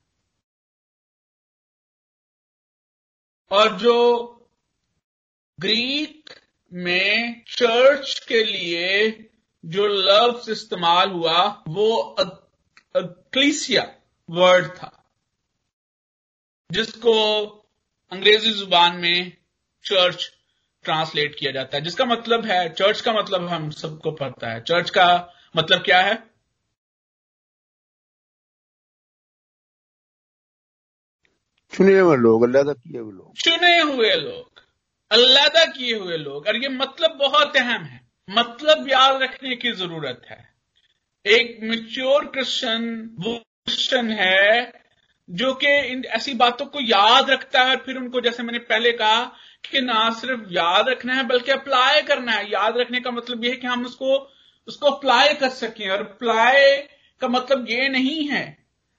और 3.51 3.77
जो 3.77 4.27
ग्रीक 5.60 6.30
में 6.74 7.44
चर्च 7.48 8.25
के 8.27 8.44
लिए 8.44 9.12
जो 9.65 9.88
लफ्ज 9.88 10.50
इस्तेमाल 10.50 11.10
हुआ, 11.10 11.63
वो 11.68 12.15
क्लीसिया 12.98 13.96
वर्ड 14.30 14.68
था। 14.68 14.98
जिसको 16.71 17.13
अंग्रेज़ी 18.11 18.51
ज़ुबान 18.51 18.95
में 18.95 19.37
चर्च 19.83 20.31
ट्रांसलेट 20.83 21.35
किया 21.39 21.51
जाता 21.51 21.77
है। 21.77 21.83
जिसका 21.83 22.05
मतलब 22.05 22.45
है 22.45 22.73
चर्च 22.73 23.01
का 23.01 23.13
मतलब 23.13 23.47
हम 23.47 23.69
सबको 23.69 24.11
पता 24.11 24.51
है। 24.51 24.61
चर्च 24.61 24.89
का 24.89 25.33
मतलब 25.57 25.83
क्या 25.83 26.01
है? 26.01 26.31
चुने 31.73 31.99
हुए 31.99 32.17
लोग 32.17 32.43
अल्लाह 32.43 32.73
किए 32.73 32.99
हुए 32.99 33.11
लोग। 33.11 33.37
चुने 33.37 33.79
हुए 33.81 34.15
लोग 34.15 34.61
अल्लाह 35.11 35.65
किए 35.65 35.95
हुए 35.95 36.17
लोग। 36.17 36.47
और 36.47 36.55
ये 36.55 36.69
मतलब 36.69 37.11
बहुत 37.11 37.57
अहम 37.57 37.83
है। 37.83 38.01
मतलब 38.29 38.89
याद 38.89 39.21
रखने 39.21 39.55
की 39.55 39.71
ज़रूरत 39.71 40.21
है। 40.29 40.55
एक 41.25 41.59
मिच्योर 41.63 42.25
क्रिश्चियन 42.25 43.15
वो 43.19 43.37
क्रिश्चियन 43.37 44.11
है 44.11 44.80
जो 45.31 45.53
कि 45.53 45.67
इन 45.88 46.03
ऐसी 46.05 46.33
बातों 46.33 46.65
को 46.65 46.79
याद 46.81 47.29
रखता 47.29 47.61
है 47.61 47.69
और 47.69 47.83
फिर 47.85 47.97
उनको 47.97 48.21
जैसे 48.21 48.43
मैंने 48.43 48.59
पहले 48.59 48.91
कहा 48.91 49.23
कि 49.63 49.81
ना 49.81 50.09
सिर्फ़ 50.11 50.41
याद 50.51 50.89
रखना 50.89 51.13
है 51.13 51.23
बल्कि 51.23 51.51
अप्लाई 51.51 52.01
करना 52.01 52.31
है। 52.31 52.51
याद 52.51 52.77
रखने 52.77 53.00
का 53.00 53.11
मतलब 53.11 53.43
यह 53.45 53.51
है 53.51 53.57
कि 53.57 53.67
हम 53.67 53.85
उसको 53.85 54.15
उसको 54.67 54.89
अप्लाई 54.89 55.33
कर 55.33 55.50
सकें। 55.50 55.89
और 55.89 56.00
अप्लाई 56.00 56.77
का 57.21 57.27
मतलब 57.27 57.69
ये 57.69 57.88
नहीं 57.89 58.27
है। 58.29 58.43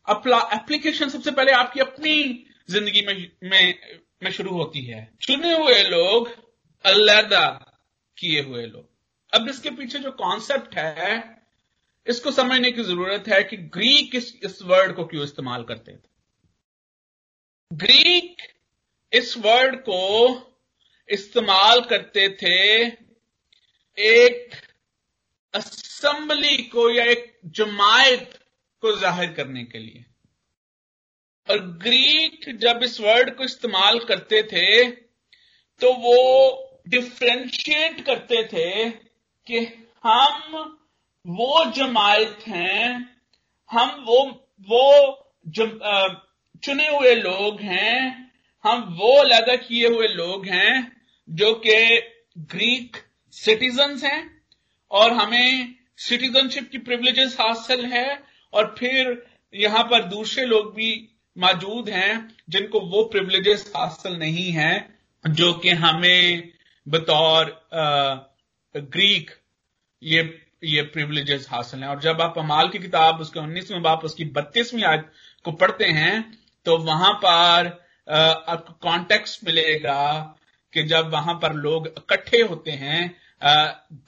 एप्लीकेशन 0.07 1.09
सबसे 1.09 1.31
पहले 1.31 1.53
आपकी 1.53 1.81
अपनी 1.81 2.47
ज़िंदगी 2.71 3.03
में 3.07 3.15
में, 3.45 3.75
में 4.23 4.31
शुरू 4.31 4.51
होती 4.51 4.85
है। 4.85 5.11
चुने 5.23 5.53
हुए 5.55 5.83
लोग 5.83 6.31
अलहदा 6.85 7.47
किए 8.19 8.43
हुए 8.43 8.67
लोग। 8.67 8.89
अब 9.33 9.49
इसके 9.49 9.71
पीछे 9.71 9.99
जो 9.99 10.11
कॉन्सेप्ट 10.11 10.75
है 10.77 11.43
इसको 12.07 12.31
समझने 12.31 12.71
की 12.73 12.83
ज़रूरत 12.83 13.29
है 13.29 13.43
कि 13.43 13.57
ग्रीक 13.57 14.15
इस, 14.15 14.35
इस 14.43 14.63
वर्ड 14.63 14.95
को 14.97 15.05
क्यों 15.05 15.25
इस्तेमाल 15.25 15.65
करते 15.65 15.93
थे। 15.93 16.12
ग्रीक 17.73 18.43
इस 19.13 19.37
वर्ड 19.39 19.77
को 19.81 20.01
इस्तेमाल 21.09 21.81
करते 21.81 22.29
थे 22.43 22.57
एक 23.99 24.55
असेंबली 25.55 26.57
को 26.65 26.89
या 26.91 27.05
एक 27.05 27.33
जमायत 27.57 28.39
को 28.83 28.93
ज़ाहिर 28.97 29.33
करने 29.33 29.65
के 29.65 29.79
लिए। 29.79 30.05
और 31.49 31.61
ग्रीक 31.83 32.49
जब 32.57 32.83
इस 32.83 33.01
वर्ड 33.01 33.35
को 33.37 33.45
इस्तेमाल 33.45 33.99
करते 34.05 34.43
थे 34.43 34.91
तो 35.81 35.93
वो 35.95 36.19
डिफ्रेंशिएट 36.89 38.05
करते 38.07 38.43
थे 38.45 38.91
कि 39.47 39.59
हम 40.05 40.57
वो 41.25 41.65
जमायत 41.73 42.39
हैं 42.47 42.85
हम 43.71 44.05
वो 44.05 44.21
वो 44.69 44.89
जम, 45.49 45.79
चुने 46.63 46.89
हुए 46.89 47.15
लोग 47.15 47.61
हैं, 47.61 48.31
हम 48.65 48.81
वो 48.99 49.13
अलग 49.19 49.67
किए 49.69 49.89
हुए 49.89 50.09
लोग 50.09 50.47
हैं, 50.47 50.93
जो 51.29 51.53
कि 51.55 52.03
ग्रीक 52.39 52.97
सिटीजन्स 53.31 54.05
हैं, 54.05 54.43
और 54.91 55.13
हमें 55.13 55.75
सिटीजनशिप 55.97 56.71
की 56.71 56.79
प्रिविलेजेस 56.79 57.37
हासिल 57.41 57.85
है, 57.85 58.23
और 58.53 58.75
फिर 58.79 59.27
यहाँ 59.55 59.83
पर 59.83 60.05
दूसरे 60.05 60.45
लोग 60.45 60.75
भी 60.75 61.09
मौजूद 61.39 61.89
हैं, 61.89 62.35
जिनको 62.49 62.81
वो 62.81 63.05
प्रिविलेजेस 63.05 63.73
हासिल 63.77 64.13
नहीं 64.13 64.51
है, 64.53 64.95
जो 65.25 65.53
कि 65.53 65.71
हमें 65.71 66.53
बतौर 66.89 67.69
ग्रीक 68.75 69.31
ये 70.03 70.39
ये 70.65 70.83
प्रिविलेजेस 70.83 71.47
हासिल 71.51 71.81
हैं। 71.81 71.89
और 71.89 72.01
जब 72.01 72.21
आप 72.21 72.35
अमाल 72.39 72.69
की 72.69 72.79
किताब, 72.79 73.21
उसके 73.21 73.41
उन्नीसवें 73.41 73.83
बाप, 73.83 74.05
उसकी 74.05 74.25
बत्तीसवीं 74.25 74.83
आज 74.83 75.05
को 75.45 75.53
पढ़ते 75.53 75.85
हैं 75.85 76.42
तो 76.67 76.77
वहाँ 76.81 77.13
पर 77.25 77.67
आपको 78.09 78.73
कॉन्टेक्स्ट 78.83 79.45
मिलेगा 79.45 80.21
कि 80.73 80.83
जब 80.85 81.11
वहाँ 81.13 81.35
पर 81.43 81.53
लोग 81.55 81.87
इकट्ठे 81.89 82.43
होते 82.43 82.71
हैं 82.71 83.01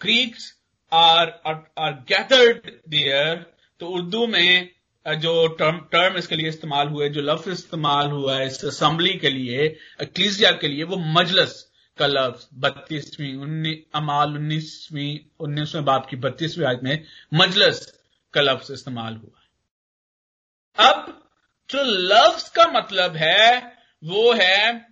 Greeks 0.02 0.52
are 0.92 1.28
are 1.46 1.92
gathered 2.08 2.70
there 2.88 3.44
तो 3.80 3.88
उर्दू 3.88 4.26
में 4.26 4.70
जो 5.06 5.46
टर्म 5.58 5.78
टर्म 5.92 6.16
इसके 6.18 6.36
लिए 6.36 6.48
इस्तेमाल 6.48 6.88
हुए, 6.88 7.08
जो 7.08 7.20
लफ्ज 7.22 7.48
इस्तेमाल 7.52 8.10
हुआ 8.10 8.36
है 8.36 8.46
इस 8.46 8.64
असम्बली 8.64 9.12
के 9.18 9.30
लिए 9.30 9.68
क्लीसिया 10.02 10.50
के 10.52 10.68
लिए, 10.68 10.84
वो 10.84 10.96
मजलस 10.96 11.52
का 11.98 12.06
लफ्ज, 12.06 12.46
बत्तीसवीं 12.54 13.74
अमाल 13.94 14.34
उन्नीसवीं, 14.36 15.18
उन्नीसवें 15.40 15.84
बाप 15.84 16.06
की 16.10 16.16
बत्तीसवीं 16.16 16.66
आयत 16.66 16.80
में 16.82 17.04
मजलस 17.34 17.86
का 18.34 18.40
लफ्ज 18.40 18.70
इस्तेमाल 18.72 19.14
हुआ। 19.16 20.88
अब 20.88 21.23
जो 21.70 21.82
लफ्ज 21.82 22.48
का 22.48 22.66
मतलब 22.68 23.16
है, 23.16 23.76
वो 24.02 24.32
है 24.32 24.86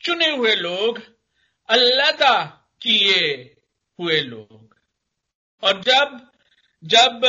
चुने 0.00 0.30
हुए 0.30 0.54
लोग, 0.54 1.00
अल्लाह 1.68 2.44
किए 2.82 3.20
हुए 3.98 4.20
लोग। 4.20 4.74
और 5.62 5.80
जब 5.82 6.20
जब 6.82 7.20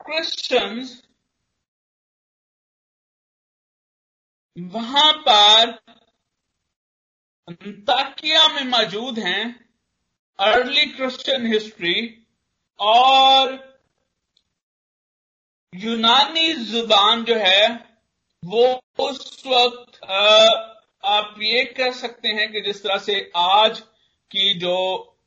क्रिश्चियंस 0.00 1.02
वहाँ 4.56 5.12
पर 5.28 5.72
ताकिया 7.88 8.46
में 8.48 8.64
मौजूद 8.64 9.18
हैं 9.18 9.44
अर्ली 10.38 10.86
क्रिश्चियन 10.86 11.46
हिस्ट्री 11.52 11.96
और 12.78 13.69
यूनानी 15.72 16.52
ज़ुबान 16.52 17.24
जो 17.24 17.34
है, 17.34 17.68
वो 18.42 18.80
उस 18.98 19.42
वक्त 19.46 20.00
आप 21.04 21.34
ये 21.42 21.64
कह 21.64 21.90
सकते 21.92 22.28
हैं 22.28 22.50
कि 22.52 22.60
जिस 22.60 22.82
तरह 22.82 22.98
से 22.98 23.30
आज 23.36 23.80
की 24.30 24.54
जो 24.54 24.76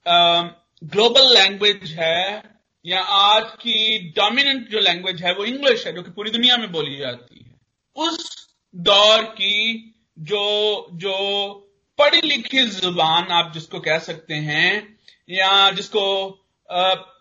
ग्लोबल 0.06 1.34
लैंग्वेज 1.34 1.92
है, 2.00 2.44
या 2.86 3.02
आज 3.02 3.44
की 3.62 3.98
डोमिनेंट 4.12 4.68
जो 4.70 4.80
लैंग्वेज 4.80 5.24
है, 5.24 5.34
वो 5.34 5.46
इंग्लिश 5.46 5.86
है, 5.88 5.94
जो 5.94 6.04
कि 6.04 6.12
पूरी 6.12 6.32
दुनिया 6.32 6.58
में 6.58 6.72
बोली 6.72 6.98
जाती 6.98 7.44
है। 7.46 7.56
उस 7.96 8.48
दौर 8.76 9.24
की 9.24 9.90
जो 10.20 10.88
जो 10.94 11.16
पढ़ी 12.00 12.22
लिखी 12.22 12.62
ज़ुबान, 12.62 13.28
आप 13.32 13.52
जिसको 13.54 13.80
कह 13.80 14.00
सकते 14.00 14.34
हैं, 14.34 14.98
या 15.30 15.72
जिसको 15.72 16.04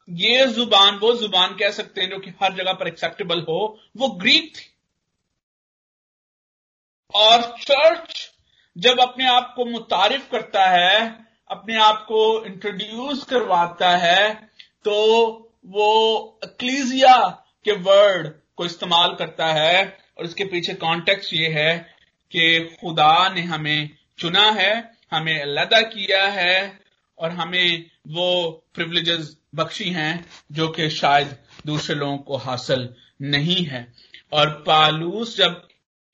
ये 0.08 0.46
ज़ुबान, 0.46 0.96
वो 0.96 1.12
ज़ुबान 1.16 1.54
कह 1.56 1.70
सकते 1.70 2.00
हैं 2.00 2.08
जो 2.10 2.18
कि 2.18 2.30
हर 2.42 2.52
जगह 2.54 2.72
पर 2.72 2.88
एक्सेप्टेबल 2.88 3.40
हो, 3.40 3.78
वो 3.96 4.08
ग्रीक 4.10 4.52
थी। 4.56 4.70
और 7.14 7.42
चर्च 7.60 8.30
जब 8.76 9.00
अपने 9.00 9.26
आप 9.28 9.52
को 9.56 9.64
मुतारिफ 9.64 10.28
करता 10.30 10.64
है, 10.66 11.24
अपने 11.50 11.76
आप 11.76 12.04
को 12.08 12.44
इंट्रोड्यूस 12.44 13.24
करवाता 13.24 13.90
है 13.96 14.34
तो 14.84 14.94
वो 15.66 15.88
अक्लीजिया 16.42 17.16
के 17.64 17.72
वर्ड 17.80 18.28
को 18.56 18.64
इस्तेमाल 18.64 19.14
करता 19.14 19.46
है 19.46 19.82
और 20.18 20.24
इसके 20.24 20.44
पीछे 20.44 20.74
कॉन्टेक्स्ट 20.74 21.32
ये 21.34 21.48
है 21.50 21.76
कि 22.32 22.76
खुदा 22.80 23.28
ने 23.28 23.42
हमें 23.42 23.90
चुना 24.18 24.50
है, 24.50 24.72
हमें 25.12 25.40
अलहदा 25.40 25.80
किया 25.80 26.26
है 26.28 26.80
और 27.18 27.30
हमें 27.32 27.84
वो 28.08 28.50
प्रिविलेजेस 28.74 29.36
बख्शी 29.52 29.88
हैं 29.90 30.24
जो 30.52 30.68
कि 30.68 30.88
शायद 30.90 31.36
दूसरे 31.66 31.96
लोगों 31.96 32.18
को 32.18 32.36
हासिल 32.38 32.88
नहीं 33.22 33.64
है। 33.64 33.86
और 34.32 34.50
पालूस 34.66 35.36
जब 35.36 35.60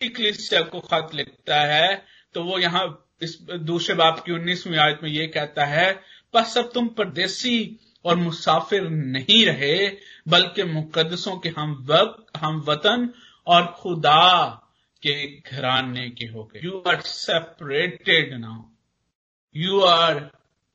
इक्लिसिया 0.00 0.60
को 0.62 0.80
खत 0.82 1.10
लिखता 1.14 1.60
है 1.66 2.02
तो 2.34 2.42
वो 2.44 2.58
यहाँ 2.58 2.86
इस 3.22 3.38
दूसरे 3.42 3.94
बाप 3.96 4.22
की 4.26 4.32
उन्नीसवीं 4.32 4.78
आयत 4.78 5.00
में 5.02 5.10
ये 5.10 5.26
कहता 5.26 5.64
है, 5.66 5.92
बस 6.34 6.56
अब 6.58 6.70
तुम 6.74 6.88
परदेसी 6.88 7.78
और 8.04 8.16
मुसाफिर 8.16 8.88
नहीं 8.88 9.44
रहे, 9.46 9.88
बल्कि 10.28 10.64
मुकदसों 10.64 11.36
के 11.38 11.48
हम 11.48 11.72
वक्त 11.88 12.38
हम 12.38 12.60
वतन 12.68 13.08
और 13.46 13.66
खुदा 13.78 14.44
के 15.02 15.14
घराने 15.40 16.08
के 16.10 16.26
हो 16.26 16.44
गए। 16.44 16.60
You 16.64 16.82
are 16.86 17.00
separated 17.02 18.34
now 18.34 18.62
you 19.54 19.80
are 19.82 20.20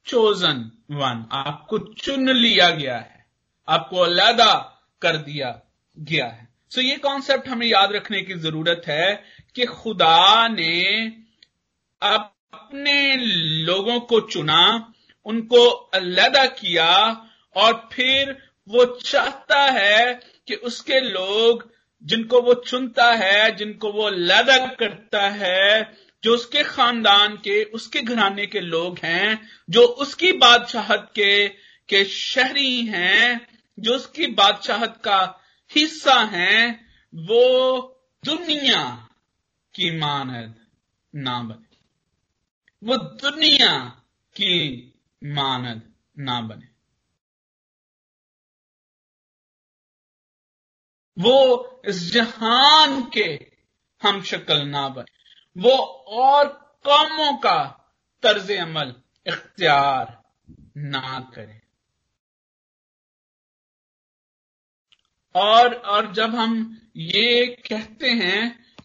chosen 0.05 0.71
one 0.91 1.29
आपको 1.31 1.77
चुन 1.77 2.29
लिया 2.29 2.69
गया 2.69 2.97
है। 2.97 3.25
आपको 3.67 3.97
अलहदा 3.97 4.81
कर 5.01 5.17
दिया 5.17 5.61
गया 5.99 6.27
है। 6.27 6.53
सो 6.71 6.81
so, 6.81 6.87
ये 6.87 6.97
कॉन्सेप्ट 6.97 7.47
हमें 7.47 7.67
याद 7.67 7.91
रखने 7.91 8.21
की 8.21 8.33
ज़रूरत 8.33 8.81
है 8.87 9.23
कि 9.55 9.65
खुदा 9.65 10.47
ने 10.47 11.07
अपने 12.01 13.15
लोगों 13.63 13.99
को 13.99 14.19
चुना, 14.19 14.93
उनको 15.25 15.69
अलहदा 15.69 16.45
किया 16.45 17.25
और 17.55 17.89
फिर 17.93 18.49
वो 18.67 18.85
चाहता 18.85 19.61
है 19.61 20.19
कि 20.47 20.55
उसके 20.55 20.99
लोग 20.99 21.71
जिनको 22.03 22.41
वो 22.41 22.53
चुनता 22.53 23.11
है, 23.11 23.55
जिनको 23.55 23.91
वो 23.91 24.09
लदा 24.09 24.67
करता 24.67 25.29
है 25.29 25.93
जो 26.23 26.33
उसके 26.33 26.63
खानदान 26.63 27.35
के, 27.37 27.63
उसके 27.63 28.01
घराने 28.01 28.45
के 28.47 28.59
लोग 28.59 28.99
हैं, 29.03 29.49
जो 29.69 29.81
उसकी 29.81 30.31
बादशाहत 30.31 31.11
के 31.15 31.47
के 31.89 32.03
शहरी 32.05 32.85
हैं, 32.85 33.47
जो 33.79 33.95
उसकी 33.95 34.27
बादशाहत 34.27 35.01
का 35.03 35.19
हिस्सा 35.71 36.19
हैं, 36.23 36.89
वो 37.13 37.79
दुनिया 38.23 38.83
की 39.75 39.97
मानद 39.97 40.55
ना 41.13 41.41
बने 41.43 41.77
वो 42.81 42.97
दुनिया 42.97 43.77
की 44.35 44.55
मानद 45.23 45.81
ना 46.19 46.41
बने 46.41 46.71
वो 51.17 51.37
इस 51.85 52.11
जहान 52.13 53.01
के 53.03 53.27
हम 54.01 54.21
शक्ल 54.21 54.65
ना 54.67 54.87
बने 54.89 55.12
वो 55.55 55.71
और 55.71 56.47
कौमों 56.85 57.33
का 57.37 57.59
तर्ज 58.23 58.51
अमल 58.51 58.93
इख्तियार 59.25 60.21
ना 60.77 61.19
करे। 61.35 61.61
और 65.35 65.73
और 65.73 66.11
जब 66.13 66.35
हम 66.35 66.55
ये 66.97 67.45
कहते 67.67 68.09
हैं 68.09 68.41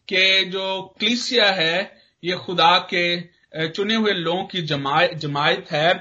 कि 0.09 0.45
जो 0.45 0.83
क्लीसिया 0.99 1.51
है, 1.53 2.01
ये 2.23 2.37
खुदा 2.37 2.79
के 2.95 3.69
चुने 3.69 3.95
हुए 3.95 4.13
लोगों 4.13 4.45
की 4.45 4.63
जमायत 4.63 5.15
जमायत 5.17 5.71
है, 5.73 5.93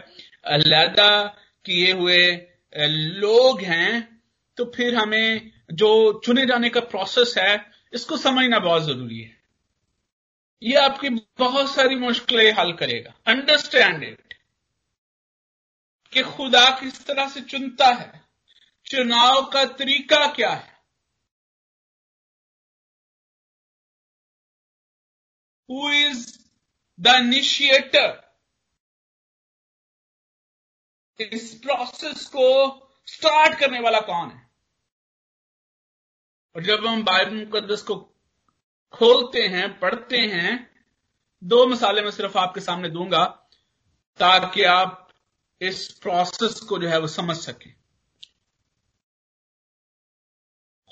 अलहदा 0.48 1.26
किए 1.66 1.92
हुए 1.92 2.26
लोग 2.74 3.62
हैं 3.62 4.22
तो 4.58 4.66
फिर 4.76 4.96
हमें 4.96 5.52
जो 5.74 5.90
चुने 6.26 6.46
जाने 6.46 6.70
का 6.70 6.80
प्रोसेस 6.82 7.34
है, 7.38 7.66
इसको 7.94 8.18
समझना 8.18 8.60
बहुत 8.60 8.84
ज़रूरी 8.84 9.20
है। 9.22 9.37
ये 10.64 10.76
आपकी 10.76 11.10
बहुत 11.38 11.76
सारी 11.76 11.96
मुश्किलें 11.96 12.52
हल 12.52 12.74
करेगा। 12.74 13.14
अंडरस्टैंड 13.28 14.04
इट 14.04 14.34
कि 16.14 16.24
खुदा 16.24 16.80
किस 16.80 17.06
तरह 17.06 17.30
से 17.30 17.42
चुनता 17.42 17.88
है। 17.88 18.28
चुनाव 18.86 19.50
का 19.50 19.66
तरीका 19.66 20.34
क्या 20.34 20.52
है। 20.54 20.78
हु 25.70 25.92
इज़ 25.92 26.40
द 27.00 27.08
इनिशिएटर 27.08 28.28
इस 31.20 31.54
प्रोसेस 31.54 32.26
को 32.26 32.46
स्टार्ट 33.08 33.60
करने 33.60 33.80
वाला 33.80 34.00
कौन 34.00 34.32
है? 34.32 34.50
और 36.56 36.64
जब 36.64 36.86
हम 36.86 37.04
बाइबल 37.04 37.36
मुकदस 37.36 37.82
को 37.82 38.17
खोलते 38.94 39.42
हैं, 39.48 39.80
पढ़ते 39.80 40.18
हैं। 40.18 40.54
दो 41.44 41.66
मिसालें 41.68 42.02
मैं 42.04 42.12
सिर्फ़ 42.12 42.38
आपके 42.38 42.62
सामने 42.62 42.90
दूँगा 42.90 43.26
ताकि 44.20 44.64
आप 44.64 45.10
इस 45.62 45.88
प्रोसेस 46.02 46.60
को 46.60 46.78
जो 46.78 46.88
है 46.90 47.00
वो 47.00 47.08
समझ 47.08 47.36
सकें। 47.38 47.74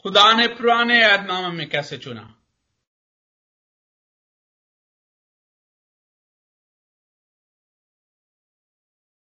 खुदा 0.04 0.32
ने 0.34 0.48
पुराने 0.48 1.02
ऐदनामा 1.04 1.50
में 1.50 1.70
कैसे 1.70 1.98
चुना? 1.98 2.32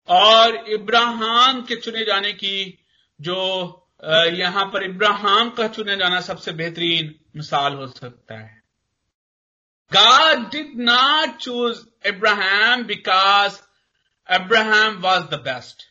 और 0.10 0.56
इब्राहिम 0.70 1.62
के 1.62 1.76
चुने 1.76 2.06
जाने 2.06 2.34
की 2.34 2.86
जो 3.20 3.38
यहाँ 4.34 4.66
पर 4.66 4.84
इब्राहिम 4.84 5.50
का 5.50 5.68
चुने 5.68 5.96
जाना 5.98 6.22
सबसे 6.22 6.52
बेहतरीन 6.52 7.16
मिसाल 7.36 7.74
हो 7.74 7.88
सकता 7.88 8.40
है। 8.40 8.61
God 9.91 10.51
did 10.51 10.77
not 10.77 11.39
choose 11.39 11.86
Abraham 12.04 12.88
because 12.88 13.62
Abraham 14.30 15.01
was 15.01 15.30
the 15.30 15.38
best. 15.38 15.86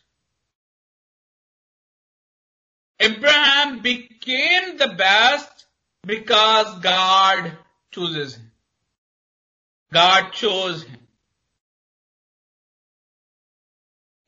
Abraham 2.99 3.81
became 3.81 4.77
the 4.77 4.93
best 4.97 5.65
because 6.03 6.79
God 6.79 7.57
chooses 7.91 8.35
him. 8.35 8.51
God 9.93 10.29
chose 10.31 10.83
है 10.87 10.99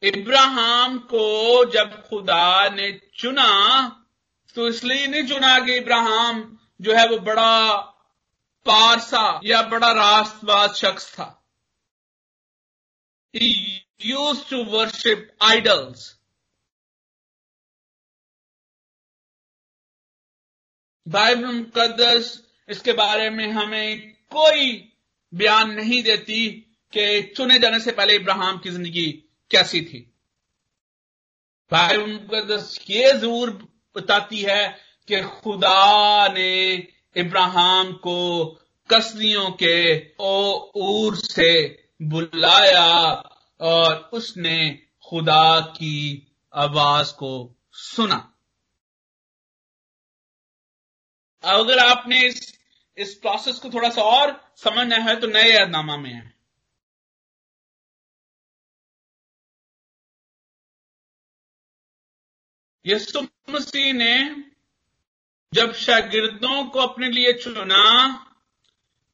इब्राहिम 0.04 0.98
को 0.98 1.66
जब 1.72 1.92
खुदा 2.10 2.70
ने 2.70 2.92
चुना 3.16 3.48
तो 4.56 4.68
इसलिए 4.68 5.08
नहीं 5.08 5.28
चुना 5.28 5.60
कि 5.60 5.78
इब्राहिम 5.78 6.58
जो 6.82 6.96
है 6.96 7.08
वो 7.10 7.18
बड़ा 7.20 7.93
पारसा 8.66 9.40
या 9.46 9.62
बड़ा 9.70 9.92
राष्ट्रवाद 9.94 10.74
शख्स 10.76 11.12
था। 11.14 11.30
Used 13.34 14.50
to 14.50 14.64
worship 14.72 15.30
idols 15.42 16.12
Bible 21.08 21.46
मुकदस 21.46 22.40
इसके 22.70 22.94
बारे 22.94 23.30
में 23.30 23.48
हमें 23.52 24.12
कोई 24.32 24.72
बयान 25.34 25.72
नहीं 25.72 26.02
देती 26.04 26.50
कि 26.94 27.22
चुने 27.38 27.58
जाने 27.60 27.80
से 27.80 27.92
पहले 27.92 28.16
इब्राहिम 28.16 28.58
की 28.58 28.70
ज़िंदगी 28.70 29.12
कैसी 29.52 29.82
थी। 29.82 30.00
बाइबल 31.72 32.12
मुकदस 32.12 32.78
ये 32.90 33.12
ज़रूर 33.12 33.52
बताती 33.96 34.42
है 34.42 34.68
कि 35.10 35.22
खुदा 35.22 36.28
ने 36.34 36.76
इब्राहिम 37.16 37.94
को 37.94 38.46
कसदियों 38.90 39.50
के 39.52 39.76
ओ 40.20 40.36
ऊर 40.76 41.16
से 41.16 41.52
बुलाया 42.02 42.88
और 43.62 43.96
उसने 44.14 44.58
खुदा 45.10 45.60
की 45.60 46.28
आवाज़ 46.54 47.14
को 47.14 47.34
सुना। 47.74 48.30
अगर 51.44 51.80
आपने 51.80 52.26
इस 52.28 52.60
इस 52.98 53.14
प्रोसेस 53.16 53.60
को 53.60 53.70
थोड़ा 53.70 53.90
सा 53.90 54.02
और 54.02 54.32
समझना 54.56 54.96
है 54.96 55.20
तो 55.20 55.28
नए 55.28 55.52
यादनामा 55.54 55.98
में 55.98 56.14
है। 56.14 56.34
यसु 62.86 63.22
मसीह 63.50 63.94
ने 63.94 64.14
जब 65.54 65.74
शागिर्दों 65.74 66.66
को 66.66 66.80
अपने 66.80 67.10
लिए 67.10 67.34
चुना, 67.34 68.10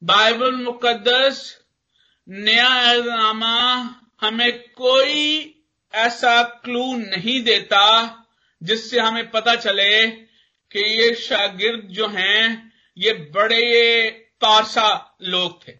बाइबल 0.04 0.52
मुकद्दस, 0.52 1.58
नया 2.28 2.92
यादनामा 2.92 3.94
हमें 4.20 4.70
कोई 4.72 5.54
ऐसा 5.94 6.42
क्लू 6.42 6.96
नहीं 6.96 7.44
देता, 7.44 8.16
जिससे 8.62 9.00
हमें 9.00 9.30
पता 9.30 9.54
चले 9.54 10.06
कि 10.70 11.02
ये 11.02 11.14
शागिर्द 11.14 11.88
जो 11.88 12.06
हैं, 12.06 12.72
ये 12.98 13.12
बड़े 13.12 14.10
पारसा 14.40 15.16
लोग 15.22 15.68
थे। 15.68 15.72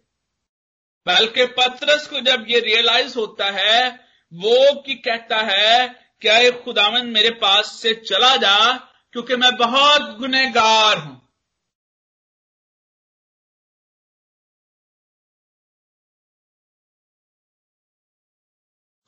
बल्कि 1.06 1.46
पत्रस 1.46 2.06
को 2.06 2.20
जब 2.20 2.46
ये 2.48 2.60
रियलाइज़ 2.60 3.18
होता 3.18 3.50
है, 3.50 3.90
वो 4.34 4.82
की 4.82 4.94
कहता 4.94 5.36
है, 5.36 5.88
क्या 6.20 6.38
ये 6.38 6.50
खुदावन 6.50 7.06
मेरे 7.06 7.30
पास 7.30 7.66
से 7.82 7.94
चला 7.94 8.36
जा? 8.36 8.86
क्योंकि 9.12 9.36
मैं 9.36 9.56
बहुत 9.56 10.18
गुनेगार 10.18 10.98
हूँ। 10.98 11.16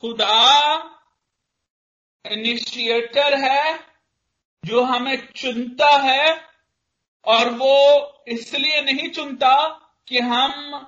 खुदा 0.03 0.89
इनिशिएटर 2.25 3.35
है, 3.39 3.79
जो 4.65 4.83
हमें 4.83 5.29
चुनता 5.37 5.91
है, 5.99 6.53
और 7.27 7.51
वो 7.51 8.25
इसलिए 8.29 8.81
नहीं 8.83 9.11
चुनता 9.11 9.55
कि 10.09 10.19
हम 10.19 10.81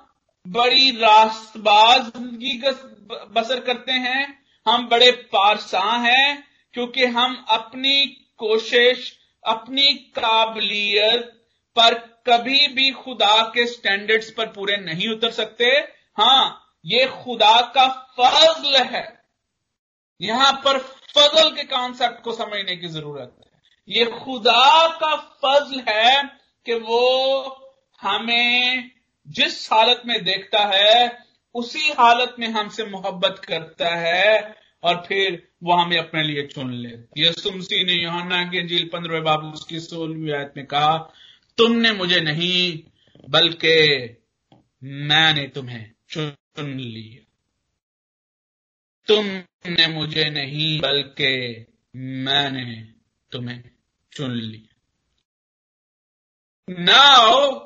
बड़ी 0.47 0.91
रास्तबाज 0.91 2.01
ज़िंदगी 2.01 2.57
बसर 3.33 3.59
करते 3.59 3.91
हैं, 3.91 4.45
हम 4.65 4.87
बड़े 4.87 5.11
पारसा 5.11 5.83
हैं, 5.97 6.47
क्योंकि 6.73 7.05
हम 7.05 7.45
अपनी 7.49 8.21
कोशिश 8.37 9.19
अपनी 9.45 9.93
काबिलियत 9.93 11.31
पर 11.75 11.93
कभी 12.27 12.67
भी 12.67 12.91
खुदा 12.91 13.41
के 13.41 13.65
स्टैंडर्ड्स 13.67 14.31
पर 14.31 14.45
पूरे 14.45 14.77
नहीं 14.77 15.09
उतर 15.09 15.31
सकते। 15.31 15.65
हाँ, 16.17 16.73
ये 16.85 17.05
खुदा 17.05 17.61
का 17.77 17.87
फजल 18.19 18.83
है। 18.83 19.23
यहाँ 20.21 20.61
पर 20.65 20.77
फजल 21.17 21.49
के 21.49 21.63
कॉन्सेप्ट 21.63 22.23
को 22.23 22.31
समझने 22.31 22.75
की 22.75 22.87
ज़रूरत 22.87 23.35
है। 23.39 23.51
ये 23.89 24.05
खुदा 24.05 24.87
का 24.87 25.15
फजल 25.15 25.83
है 25.89 26.23
कि 26.65 26.73
वो 26.73 27.01
हमें 28.01 28.91
जिस 29.27 29.73
हालत 29.73 30.01
में 30.05 30.23
देखता 30.23 30.59
है, 30.59 31.25
उसी 31.55 31.91
हालत 31.91 32.35
में 32.39 32.47
हमसे 32.47 32.85
मोहब्बत 32.85 33.41
करता 33.47 33.95
है। 33.95 34.64
और 34.83 35.05
फिर 35.07 35.47
वो 35.63 35.73
हमें 35.73 35.97
अपने 35.97 36.23
लिए 36.23 36.47
चुन 36.47 36.73
ले। 36.73 37.21
यसु 37.21 37.51
मसीह 37.51 37.85
ने 37.85 37.93
योहाना 37.93 38.43
के 38.43 38.59
अंजील 38.59 38.89
पंद्रह 38.93 39.21
बाबू 39.21 39.47
उसकी 39.47 39.79
सोलहवीं 39.79 40.31
आयत 40.31 40.53
में 40.57 40.65
कहा, 40.65 40.97
तुमने 41.57 41.91
मुझे 41.91 42.21
नहीं, 42.21 42.83
बल्कि 43.29 44.01
मैंने 44.83 45.47
तुम्हें 45.47 45.91
चुन 46.09 46.67
लिया। 46.67 47.25
तुमने 49.07 49.87
मुझे 49.87 50.29
नहीं, 50.29 50.79
बल्कि 50.81 51.65
मैंने 51.95 52.93
तुम्हें 53.31 53.63
चुन 54.11 54.31
लिया। 54.31 54.75
नाउ, 56.69 57.59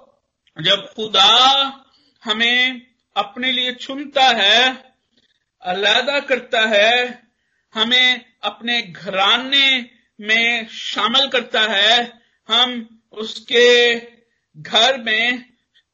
जब 0.62 0.94
खुदा 0.96 1.28
हमें 2.24 2.82
अपने 3.16 3.52
लिए 3.52 3.74
चुनता 3.74 4.24
है 4.24 4.89
अलहदा 5.64 6.20
करता 6.20 6.62
है, 6.62 7.24
हमें 7.74 8.26
अपने 8.44 8.82
घराने 8.82 9.90
में 10.22 10.68
शामिल 10.68 11.28
करता 11.28 11.62
है। 11.62 12.22
हम 12.50 13.00
उसके 13.12 13.96
घर 14.58 14.98
में 14.98 15.46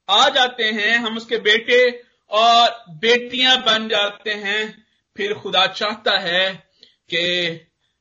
आ 0.09 0.29
जाते 0.29 0.63
हैं, 0.63 0.97
हम 0.97 1.17
उसके 1.17 1.37
बेटे 1.37 2.03
और 2.29 2.83
बेटियाँ 2.89 3.57
बन 3.63 3.87
जाते 3.89 4.31
हैं। 4.31 4.85
फिर 5.17 5.33
खुदा 5.33 5.67
चाहता 5.67 6.19
है 6.19 6.49
कि 7.09 7.25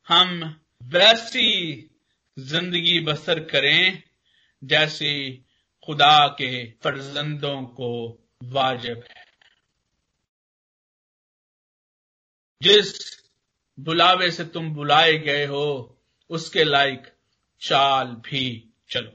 हम 0.09 0.61
वैसी 0.83 1.91
ज़िंदगी 2.39 3.01
बसर 3.01 3.41
करें, 3.41 4.03
जैसे 4.65 5.39
खुदा 5.87 6.27
के 6.27 6.65
फर्जंदों 6.83 7.63
को 7.63 7.91
वाजिब 8.45 9.05
है। 9.11 9.24
जिस 12.63 13.23
बुलावे 13.81 14.31
से 14.31 14.45
तुम 14.45 14.75
बुलाए 14.75 15.19
गए 15.19 15.47
हो, 15.47 15.99
उसके 16.31 16.65
लायक 16.65 17.17
चाल 17.61 18.07
भी 18.07 18.75
चलो। 18.91 19.13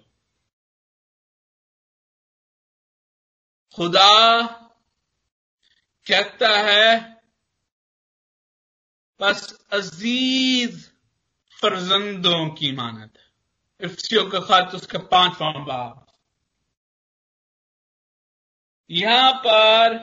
खुदा 3.75 4.45
कहता 6.07 6.49
है, 6.49 7.21
बस 9.21 9.67
अज़ीज़ 9.73 10.89
फर्जंदों 11.51 12.49
की 12.49 12.71
मानत 12.71 13.13
इफ्सियों 13.81 14.29
का 14.29 14.39
खत, 14.39 14.75
उसका 14.75 14.99
पांचवा 14.99 15.51
बाब। 15.51 16.05
यहाँ 18.89 19.33
पर 19.33 19.97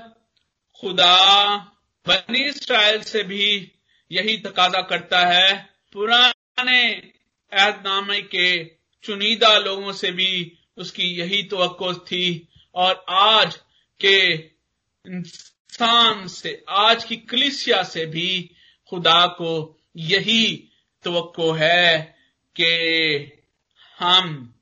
खुदा 0.81 1.72
बनी 2.08 2.44
इसराइल 2.44 3.02
से 3.02 3.22
भी 3.22 3.72
यही 4.12 4.36
तकाजा 4.36 4.82
करता 4.82 5.20
है। 5.26 5.70
पुराने 5.92 7.12
ऐदनामे 7.52 8.22
के 8.22 8.64
चुनीदा 9.02 9.58
लोगों 9.58 9.92
से 9.92 10.12
भी 10.12 10.58
उसकी 10.76 11.02
यही 11.02 11.42
तो 11.42 11.56
थी 11.94 12.48
और 12.74 13.04
आज 13.08 13.56
के 14.00 14.34
इंसान 15.06 16.26
से, 16.26 16.64
आज 16.68 17.04
की 17.04 17.16
कलिसिया 17.16 17.82
से 17.82 18.06
भी 18.06 18.50
खुदा 18.90 19.26
को 19.26 19.78
यही 19.96 20.68
तो 21.04 21.52
है 21.52 22.16
कि 22.60 23.32
हम 23.98 24.54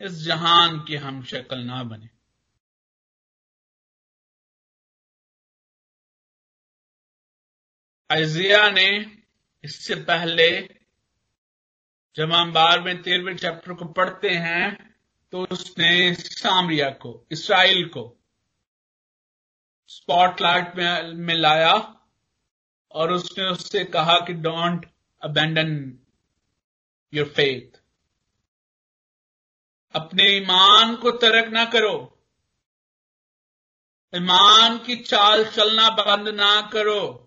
इस 0.00 0.12
जहान 0.12 0.78
की 0.88 0.96
हम 0.96 1.24
शक्ल 1.24 1.58
ना 1.58 1.82
बने। 1.82 2.15
अजिया 8.10 8.70
ने 8.70 9.06
इससे 9.64 9.94
पहले 9.94 10.68
जब 12.16 12.32
हम 12.32 12.52
बारहवें 12.52 13.02
तेरहवें 13.02 13.36
चैप्टर 13.36 13.72
को 13.72 13.84
पढ़ते 13.84 14.30
हैं 14.30 14.96
तो 15.32 15.44
उसने 15.44 16.14
सामरिया 16.14 16.90
को 16.90 17.26
इसराइल 17.32 17.88
को 17.88 18.16
स्पॉटलाइट 19.86 20.76
में, 20.76 21.12
में 21.14 21.34
लाया 21.34 21.94
और 22.92 23.12
उसने 23.12 23.44
उससे 23.44 23.84
कहा 23.84 24.18
कि 24.20 24.32
डोंट 24.32 24.86
अबेंडन 25.22 25.98
योर 27.14 27.26
फेथ 27.26 27.80
अपने 29.94 30.24
ईमान 30.24 30.96
को 30.96 31.10
तरक 31.10 31.52
ना 31.52 31.64
करो। 31.64 32.22
ईमान 34.16 34.78
की 34.78 34.96
चाल 34.96 35.44
चलना 35.44 35.88
बंद 35.88 36.28
ना 36.28 36.70
करो। 36.72 37.25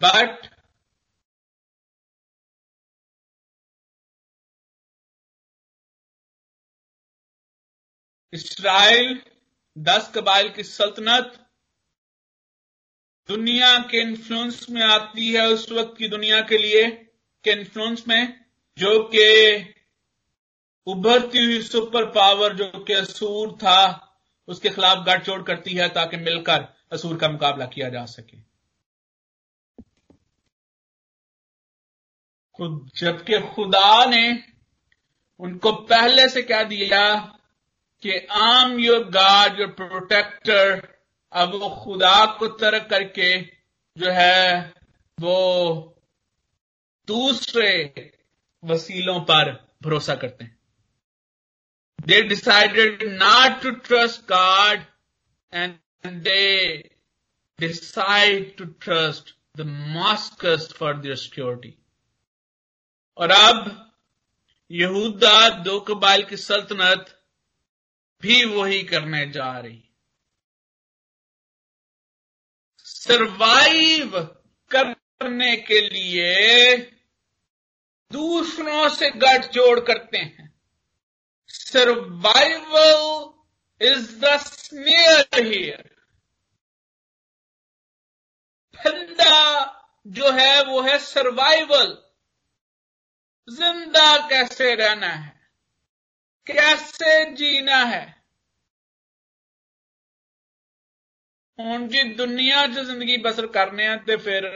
बट 0.00 0.46
इसराइल 8.32 9.22
दस 9.78 10.10
कबाइल 10.14 10.48
की 10.48 10.62
सल्तनत 10.62 11.32
दुनिया 13.28 13.78
के 13.78 14.00
इन्फ्लुएंस 14.00 14.66
में 14.70 14.82
आती 14.82 15.32
है 15.32 15.46
उस 15.46 15.72
वक्त 15.72 15.98
की 15.98 16.08
दुनिया 16.08 16.40
के 16.40 16.58
लिए, 16.58 16.90
के 17.44 17.50
इन्फ्लुएंस 17.50 18.08
में, 18.08 18.44
जो 18.78 19.10
कि 19.14 19.28
उभरती 20.86 21.44
हुई 21.44 21.62
सुपर 21.62 22.04
पावर 22.04 22.56
जो 22.56 22.84
कि 22.84 22.92
असूर 22.92 23.52
था, 23.52 24.10
उसके 24.48 24.70
खिलाफ 24.70 25.06
गठजोड़ 25.06 25.42
करती 25.42 25.74
है 25.74 25.88
ताकि 25.88 26.16
मिलकर 26.16 26.66
असूर 26.92 27.18
का 27.18 27.28
मुकाबला 27.28 27.66
किया 27.66 27.88
जा 27.88 28.04
सके। 28.06 28.53
जबकि 32.60 33.40
खुदा 33.40 34.04
ने 34.04 34.42
उनको 35.38 35.72
पहले 35.72 36.28
से 36.28 36.42
कह 36.42 36.62
दिया 36.62 37.16
कि 38.02 38.18
आम 38.30 38.78
योर 38.78 39.04
गार्ड 39.04 39.60
योर 39.60 39.68
प्रोटेक्टर 39.68 40.88
अब 41.32 41.54
वो 41.54 41.68
खुदा 41.84 42.24
को 42.38 42.48
तरक 42.48 42.90
करके 42.90 43.40
जो 43.96 44.10
है 44.10 44.74
वो 45.20 45.38
दूसरे 47.08 47.70
वसीलों 48.64 49.20
पर 49.20 49.52
भरोसा 49.82 50.14
करते 50.14 50.44
हैं 50.44 50.54
They 52.06 52.22
decided 52.22 53.18
not 53.18 53.62
to 53.62 53.76
trust 53.76 54.26
God 54.26 54.86
and 55.52 55.78
they 56.04 56.90
decide 57.58 58.58
to 58.58 58.66
trust 58.78 59.32
the 59.54 59.64
Damascus 59.64 60.70
for 60.70 60.94
their 60.94 61.16
security. 61.16 61.78
और 63.16 63.30
अब 63.30 63.80
यहूदा 64.70 65.48
दो 65.48 65.80
कबाइल 65.80 66.24
की 66.24 66.36
सल्तनत 66.36 67.24
भी 68.20 68.44
वही 68.44 68.82
करने 68.82 69.30
जा 69.30 69.58
रही। 69.58 69.84
सरवाइव 72.78 74.22
करने 74.70 75.56
के 75.56 75.80
लिए 75.80 76.76
दूसरों 78.12 78.88
से 78.88 79.10
गठजोड़ 79.10 79.80
करते 79.80 80.18
हैं। 80.18 80.54
Survival 81.48 83.32
is 83.80 84.08
the 84.22 84.38
snare 84.38 85.44
here. 85.44 85.88
फंदा 88.76 89.64
जो 90.06 90.30
है 90.30 90.64
वो 90.64 90.82
है 90.82 90.98
सर्वाइवल 90.98 92.03
ज़िंदा 93.48 94.16
कैसे 94.28 94.74
रहना 94.74 95.06
है? 95.06 95.32
कैसे 96.46 97.24
जीना 97.34 97.84
है? 97.84 98.04
हूँ 101.58 101.76
जी 101.88 102.02
दुनिया 102.16 102.66
च 102.66 102.82
ज़िंदगी 102.86 103.16
बसर 103.22 103.46
करने 103.56 103.96
ते 104.06 104.16
फिर 104.18 104.50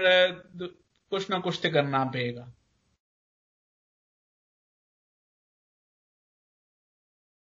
कुछ 1.12 1.30
ना 1.30 1.38
कुछ 1.40 1.60
तो 1.62 1.70
करना 1.72 2.04
पेगा। 2.14 2.52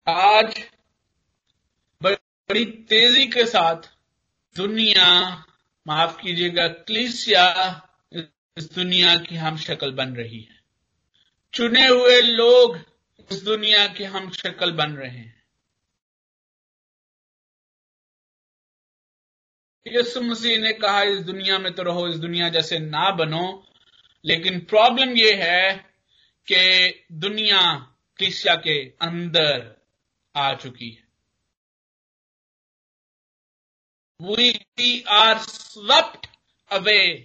आज 0.07 0.53
बड़ी 2.01 2.63
तेज़ी 2.89 3.25
के 3.27 3.45
साथ 3.45 3.89
दुनिया, 4.55 5.07
माफ़ 5.85 6.17
कीजिएगा, 6.21 6.67
क्लिसिया, 6.67 7.45
इस 8.57 8.71
दुनिया 8.75 9.15
की 9.25 9.35
हम 9.37 9.57
शक्ल 9.67 9.91
बन 9.95 10.15
रही 10.15 10.41
है। 10.41 10.60
चुने 11.53 11.87
हुए 11.87 12.21
लोग 12.21 12.79
इस 13.31 13.41
दुनिया 13.41 13.87
की 13.87 14.03
हम 14.03 14.31
शक्ल 14.31 14.71
बन 14.71 14.91
रहे 14.93 15.09
हैं। 15.09 15.43
यसु 19.87 20.21
मसीह 20.21 20.59
ने 20.59 20.73
कहा, 20.73 21.03
इस 21.03 21.19
दुनिया 21.19 21.59
में 21.59 21.73
तो 21.73 21.83
रहो, 21.83 22.07
इस 22.07 22.15
दुनिया 22.15 22.49
जैसे 22.49 22.79
ना 22.79 23.11
बनो। 23.11 23.67
लेकिन 24.25 24.59
प्रॉब्लम 24.59 25.17
यह 25.17 25.43
है 25.43 25.95
कि 26.51 27.05
दुनिया 27.11 27.75
क्लिसिया 28.17 28.55
के 28.55 28.89
अंदर 28.89 29.81
आ 30.35 30.55
चुकी 30.55 30.89
है। 30.89 31.11
We 34.21 35.01
are 35.01 35.39
swept 35.39 36.27
away 36.71 37.17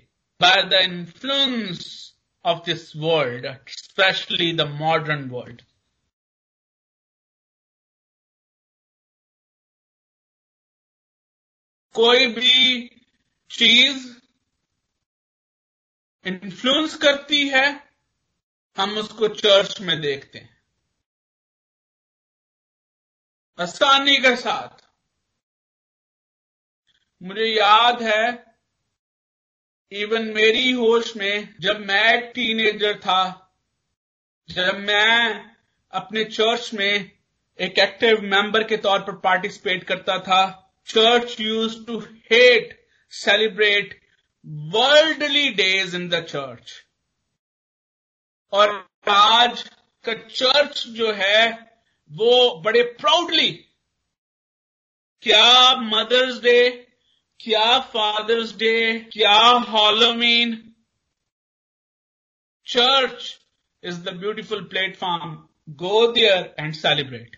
by 0.42 0.54
the 0.62 0.80
influence 0.88 2.15
of 2.46 2.64
this 2.64 2.94
world, 2.94 3.44
especially 3.44 4.52
the 4.52 4.66
modern 4.66 5.28
world. 5.28 5.62
कोई 11.94 12.26
भी 12.26 12.90
चीज़ 13.50 14.06
इन्फ्लुएंस 16.24 16.96
करती 16.96 17.48
है 17.48 17.66
हम 18.76 18.96
उसको 18.98 19.28
चर्च 19.28 19.80
में 19.80 20.00
देखते 20.00 20.38
हैं 20.38 20.54
आसानी 23.58 24.16
के 24.16 24.34
साथ 24.36 24.84
मुझे 27.22 27.46
याद 27.46 28.02
है 28.02 28.45
इवन 29.92 30.24
मेरी 30.34 30.70
होश 30.70 31.16
में 31.16 31.54
जब 31.60 31.80
मैं 31.80 32.32
टीनेजर 32.32 32.98
था, 32.98 33.52
जब 34.48 34.78
मैं 34.78 35.50
अपने 35.92 36.24
चर्च 36.24 36.70
में 36.74 37.10
एक 37.58 37.78
एक्टिव 37.78 38.20
मेंबर 38.22 38.64
के 38.64 38.76
तौर 38.76 38.98
पर 39.00 39.12
पार्टिसिपेट 39.12 39.84
करता 39.84 40.18
था 40.18 40.40
church 40.88 41.36
used 41.40 41.76
to 41.86 41.98
hate 42.30 42.86
celebrate 43.12 44.00
worldly 44.74 45.48
days 45.50 45.96
in 45.96 46.08
the 46.08 46.20
church 46.24 46.72
और 48.52 48.88
आज 49.08 49.62
का 50.04 50.14
चर्च 50.14 50.84
जो 50.88 51.12
है, 51.12 51.70
वो 52.10 52.62
बड़े 52.64 52.82
प्राउडली 52.82 53.50
क्या 55.22 55.76
मदर्स 55.76 56.40
डे 56.42 56.85
क्या 57.40 57.78
फादर्स 57.92 58.54
डे 58.56 58.74
क्या 59.12 59.36
halloween 59.70 60.54
church 62.66 63.24
is 63.82 64.00
the 64.04 64.14
beautiful 64.20 64.64
platform 64.68 65.34
go 65.82 66.06
there 66.12 66.54
and 66.60 66.74
celebrate 66.74 67.36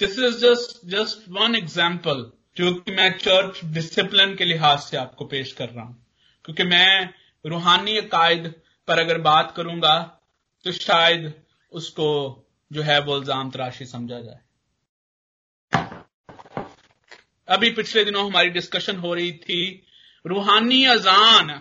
this 0.00 0.18
is 0.18 0.36
just 0.38 0.84
just 0.86 1.28
one 1.30 1.54
example 1.54 2.30
जो 2.56 2.72
कि 2.74 2.92
मैं 2.92 3.10
चर्च 3.18 3.60
डिसिप्लिन 3.74 4.34
के 4.36 4.44
लिहाज 4.44 4.78
से 4.80 4.96
आपको 4.96 5.24
पेश 5.26 5.52
कर 5.52 5.68
रहा 5.68 5.84
हूँ। 5.84 6.04
क्योंकि 6.44 6.64
मैं 6.64 7.14
रूहानी 7.44 8.00
कायद 8.08 8.46
पर 8.88 8.98
अगर 8.98 9.20
बात 9.22 9.52
करूँगा 9.56 9.94
तो 10.66 10.72
शायद 10.72 11.32
उसको 11.72 12.08
जो 12.72 12.82
है 12.82 12.98
वो 13.00 13.16
इल्ज़ाम 13.16 13.50
तराशी 13.50 13.84
समझा 13.86 14.20
जाए। 14.20 14.40
अभी 17.48 17.70
पिछले 17.72 18.04
दिनों 18.04 18.24
हमारी 18.26 18.50
डिस्कशन 18.50 18.96
हो 18.98 19.12
रही 19.14 19.32
थी 19.44 19.60
रूहानी 20.24 20.84
अजान। 20.94 21.52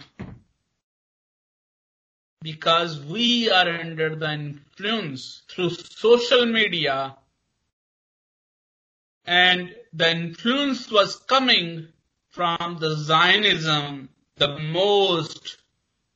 Because 2.41 2.99
we 3.11 3.27
are 3.57 3.67
under 3.67 4.15
the 4.15 4.31
influence 4.39 5.27
through 5.49 5.69
social 5.69 6.45
media 6.53 6.97
and 9.27 9.69
the 9.93 10.09
influence 10.11 10.81
was 10.91 11.15
coming 11.15 11.69
from 12.29 12.77
the 12.79 12.95
Zionism, 12.95 14.09
the 14.37 14.49
most 14.59 15.57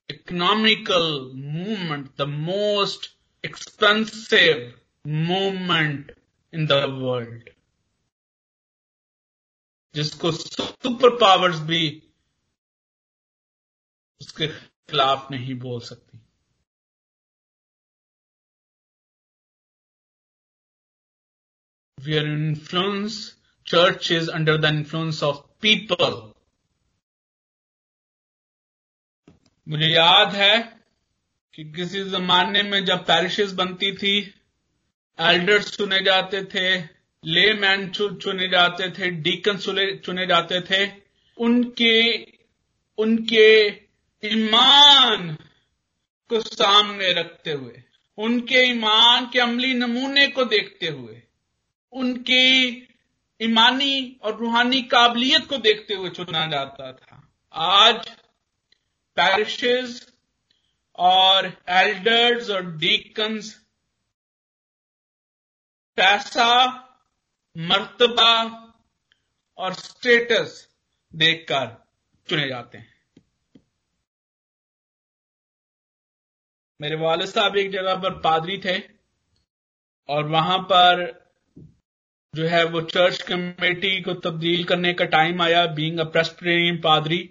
economical 0.08 1.32
movement, 1.34 2.16
the 2.16 2.26
most 2.26 3.08
expensive 3.42 4.74
movement 5.04 6.12
in 6.52 6.66
the 6.66 6.80
world. 7.02 7.50
जिसको 9.94 10.30
सुपर 10.32 11.16
पावर्स 11.18 11.58
भी 11.66 11.82
उसके 14.20 14.46
खिलाफ 14.48 15.30
नहीं 15.30 15.54
बोल 15.58 15.80
सकती 15.80 16.20
we 22.04 22.18
are 22.18 22.26
influence, 22.26 23.34
church 23.64 24.10
is 24.10 24.28
under 24.28 24.58
the 24.58 24.68
influence 24.68 25.22
of 25.22 25.42
people. 25.60 26.36
मुझे 29.69 29.87
याद 29.87 30.35
है 30.35 30.57
कि 31.53 31.63
किसी 31.71 32.03
जमाने 32.09 32.61
में 32.63 32.83
जब 32.85 33.05
पैरिशेस 33.05 33.51
बनती 33.51 33.91
थी, 33.95 34.15
एल्डर्स 35.19 35.75
चुने 35.77 35.99
जाते 35.99 36.43
थे 36.45 36.77
ले 37.23 37.53
मैन 37.53 37.89
चुने 37.89 38.47
जाते 38.49 38.89
थे, 38.89 39.09
डीकन 39.09 39.57
चुने 39.57 40.25
जाते 40.27 40.61
थे, 40.61 40.85
उनके 41.37 41.95
उनके 42.97 43.67
ईमान 44.23 45.35
को 46.29 46.39
सामने 46.41 47.11
रखते 47.13 47.51
हुए, 47.51 47.81
उनके 48.17 48.61
ईमान 48.69 49.29
के 49.33 49.39
अमली 49.39 49.73
नमूने 49.73 50.27
को 50.27 50.45
देखते 50.45 50.87
हुए, 50.87 51.21
उनकी 51.93 52.67
ईमानी 53.39 54.19
और 54.23 54.37
रूहानी 54.37 54.81
काबिलियत 54.81 55.45
को 55.45 55.57
देखते 55.57 55.93
हुए 55.93 56.09
चुना 56.09 56.45
जाता 56.45 56.91
था। 56.93 57.21
आज 57.53 58.07
पैरिशेस 59.19 60.13
और 60.95 61.45
एल्डर्स 61.69 62.49
और 62.49 62.65
डीकन्स 62.77 63.53
पैसा 65.97 66.51
मर्तबा 67.57 68.33
और 69.57 69.73
स्टेटस 69.73 70.67
देखकर 71.15 71.65
चुने 72.29 72.47
जाते 72.47 72.77
हैं। 72.77 72.93
मेरे 76.81 76.95
वाले 76.95 77.27
साहब 77.27 77.57
एक 77.57 77.71
जगह 77.71 77.95
पर 77.95 78.19
पादरी 78.19 78.57
थे 78.57 78.77
और 80.09 80.27
वहाँ 80.27 80.57
पर 80.59 81.01
जो 82.35 82.47
है 82.47 82.63
वो 82.63 82.81
चर्च 82.81 83.21
कमेटी 83.21 84.01
को 84.01 84.13
तब्दील 84.13 84.63
करने 84.63 84.93
का 84.93 85.05
टाइम 85.05 85.41
आया 85.41 85.65
बीइंग 85.65 85.99
अ 85.99 86.03
प्रेस्पिटेरियन 86.03 86.77
पादरी। 86.77 87.29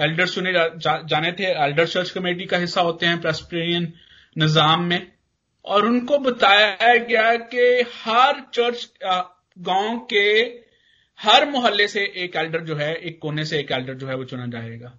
एल्डर 0.00 0.28
चुने 0.28 0.52
जा, 0.52 0.96
जाने 1.02 1.32
थे 1.32 1.44
एल्डर 1.64 1.86
चर्च 1.86 2.10
कमेटी 2.10 2.46
का 2.46 2.58
हिस्सा 2.58 2.80
होते 2.80 3.06
हैं 3.06 3.20
प्रेस्पिटेरियन 3.20 3.92
निज़ाम 4.36 4.84
में। 4.84 5.10
और 5.64 5.86
उनको 5.86 6.18
बताया 6.18 6.94
गया 6.96 7.34
कि 7.46 7.84
हर 7.96 8.40
चर्च 8.54 8.90
गाँव 9.02 9.98
के 10.12 10.28
हर 11.18 11.48
मोहल्ले 11.50 11.86
से 11.88 12.02
एक 12.16 12.36
एल्डर 12.36 12.60
जो 12.60 12.76
है 12.76 12.94
एक 12.94 13.18
कोने 13.22 13.44
से 13.44 13.58
एक 13.58 13.72
एल्डर 13.72 13.94
जो 13.94 14.06
है 14.06 14.14
वो 14.16 14.24
चुना 14.24 14.46
जाएगा। 14.46 14.92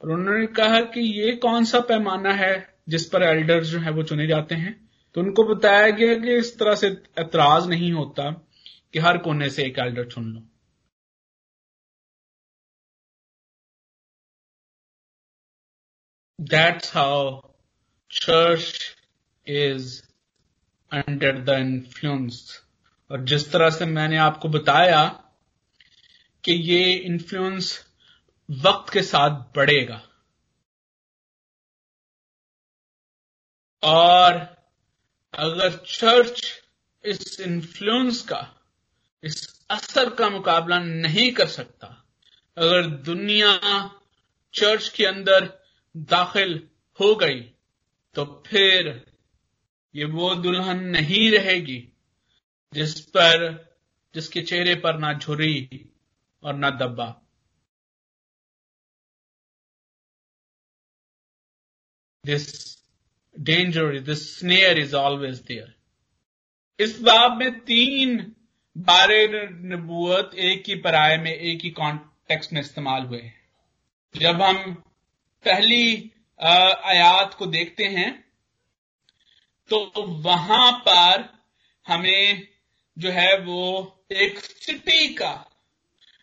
और 0.00 0.10
उन्होंने 0.10 0.46
कहा 0.46 0.80
कि 0.80 1.00
ये 1.20 1.30
कौन 1.36 1.64
सा 1.64 1.80
पैमाना 1.80 2.32
है 2.34 2.52
जिस 2.88 3.06
पर 3.06 3.22
एल्डर 3.22 3.64
जो 3.64 3.78
है 3.78 3.90
वो 3.90 4.02
चुने 4.02 4.26
जाते 4.26 4.54
हैं? 4.54 4.74
तो 5.14 5.20
उनको 5.20 5.44
बताया 5.44 5.88
गया 5.90 6.14
कि 6.14 6.36
इस 6.36 6.58
तरह 6.58 6.74
से 6.74 6.86
एतराज़ 7.18 7.68
नहीं 7.68 7.92
होता 7.92 8.30
कि 8.92 8.98
हर 8.98 9.18
कोने 9.18 9.48
से 9.50 9.62
एक 9.62 9.78
एल्डर 9.78 10.04
चुन 10.04 10.24
लो। 10.24 10.42
That's 16.40 16.96
how 16.96 17.40
church 18.10 18.96
is 19.46 20.02
under 20.92 21.38
the 21.38 21.48
influence 21.48 22.62
और 23.10 23.24
जिस 23.24 23.50
तरह 23.52 23.70
से 23.70 23.86
मैंने 23.86 24.16
आपको 24.16 24.48
बताया 24.48 25.06
कि 26.44 26.52
ये 26.52 26.92
इन्फ्लुएंस 26.92 27.72
वक्त 28.48 28.92
के 28.92 29.02
साथ 29.02 29.30
बढ़ेगा। 29.56 30.02
और 33.82 34.34
अगर 35.34 35.76
चर्च 35.86 36.62
इस 37.04 37.40
इन्फ्लुएंस 37.40 38.22
का, 38.22 38.54
इस 39.22 39.64
असर 39.70 40.14
का 40.14 40.28
मुकाबला 40.28 40.78
नहीं 40.78 41.32
कर 41.32 41.46
सकता, 41.46 42.04
अगर 42.56 42.86
दुनिया 42.86 43.58
चर्च 44.54 44.88
के 44.88 45.06
अंदर 45.06 45.57
दाखिल 45.98 46.68
हो 47.00 47.14
गई 47.16 47.40
तो 48.16 48.24
फिर 48.46 48.88
ये 49.94 50.04
वो 50.04 50.34
दुल्हन 50.34 50.84
नहीं 50.84 51.30
रहेगी 51.30 51.80
जिस 52.72 53.00
पर, 53.00 53.46
जिसके 54.14 54.42
चेहरे 54.42 54.74
पर 54.74 54.98
ना 54.98 55.12
झुरी 55.12 55.90
और 56.42 56.54
ना 56.54 56.70
दब्बा। 56.70 57.06
This 62.24 62.76
danger 63.36 63.98
the 64.00 64.14
snare 64.14 64.78
is 64.78 64.94
always 64.96 65.38
there 65.40 65.74
इस 66.80 67.00
बाब 67.00 67.38
में 67.38 67.60
तीन 67.60 68.18
बारे 68.76 69.26
नबूत 69.26 70.34
एक 70.34 70.68
ही 70.68 70.74
पराये 70.74 71.16
में, 71.18 71.34
एक 71.34 71.60
ही 71.64 71.70
कॉन्टेक्स्ट 71.70 72.52
में 72.52 72.60
इस्तेमाल 72.60 73.02
हुए 73.02 73.30
जब 74.14 74.42
हम 74.42 74.82
पहली 75.44 76.10
आयात 76.40 77.34
को 77.34 77.46
देखते 77.46 77.84
हैं 77.84 78.10
तो 79.70 79.78
वहाँ 80.24 80.70
पर 80.78 81.28
हमें 81.86 82.46
जो 82.96 83.10
है 83.10 83.36
वो 83.38 83.64
एक 84.12 84.38
सिटी 84.38 85.08
का, 85.14 85.44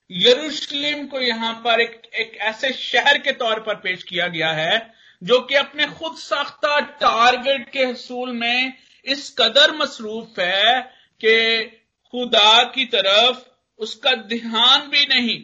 यरूशलेम 0.10 1.06
को 1.08 1.19
यहाँ 1.19 1.54
पर 1.65 1.82
एक 1.82 2.01
एक 2.15 2.36
ऐसे 2.43 2.71
शहर 2.73 3.17
के 3.17 3.32
तौर 3.34 3.60
पर 3.60 3.75
पेश 3.75 4.04
किया 4.04 4.28
गया 4.28 4.51
है, 4.51 4.93
जो 5.21 5.39
कि 5.39 5.56
अपने 5.56 5.86
खुद 5.89 6.17
साख्ता 6.17 6.80
टारगेट 6.99 7.69
के 7.69 7.86
हसूल 7.86 8.32
में 8.32 8.73
इस 9.06 9.30
कदर 9.39 9.75
मसरूफ 9.78 10.39
है 10.39 10.82
कि 11.21 11.65
खुदा 12.13 12.63
की 12.65 12.86
तरफ़ 12.86 13.43
उसका 13.80 14.12
ध्यान 14.28 14.88
भी 14.89 15.06
नहीं। 15.06 15.39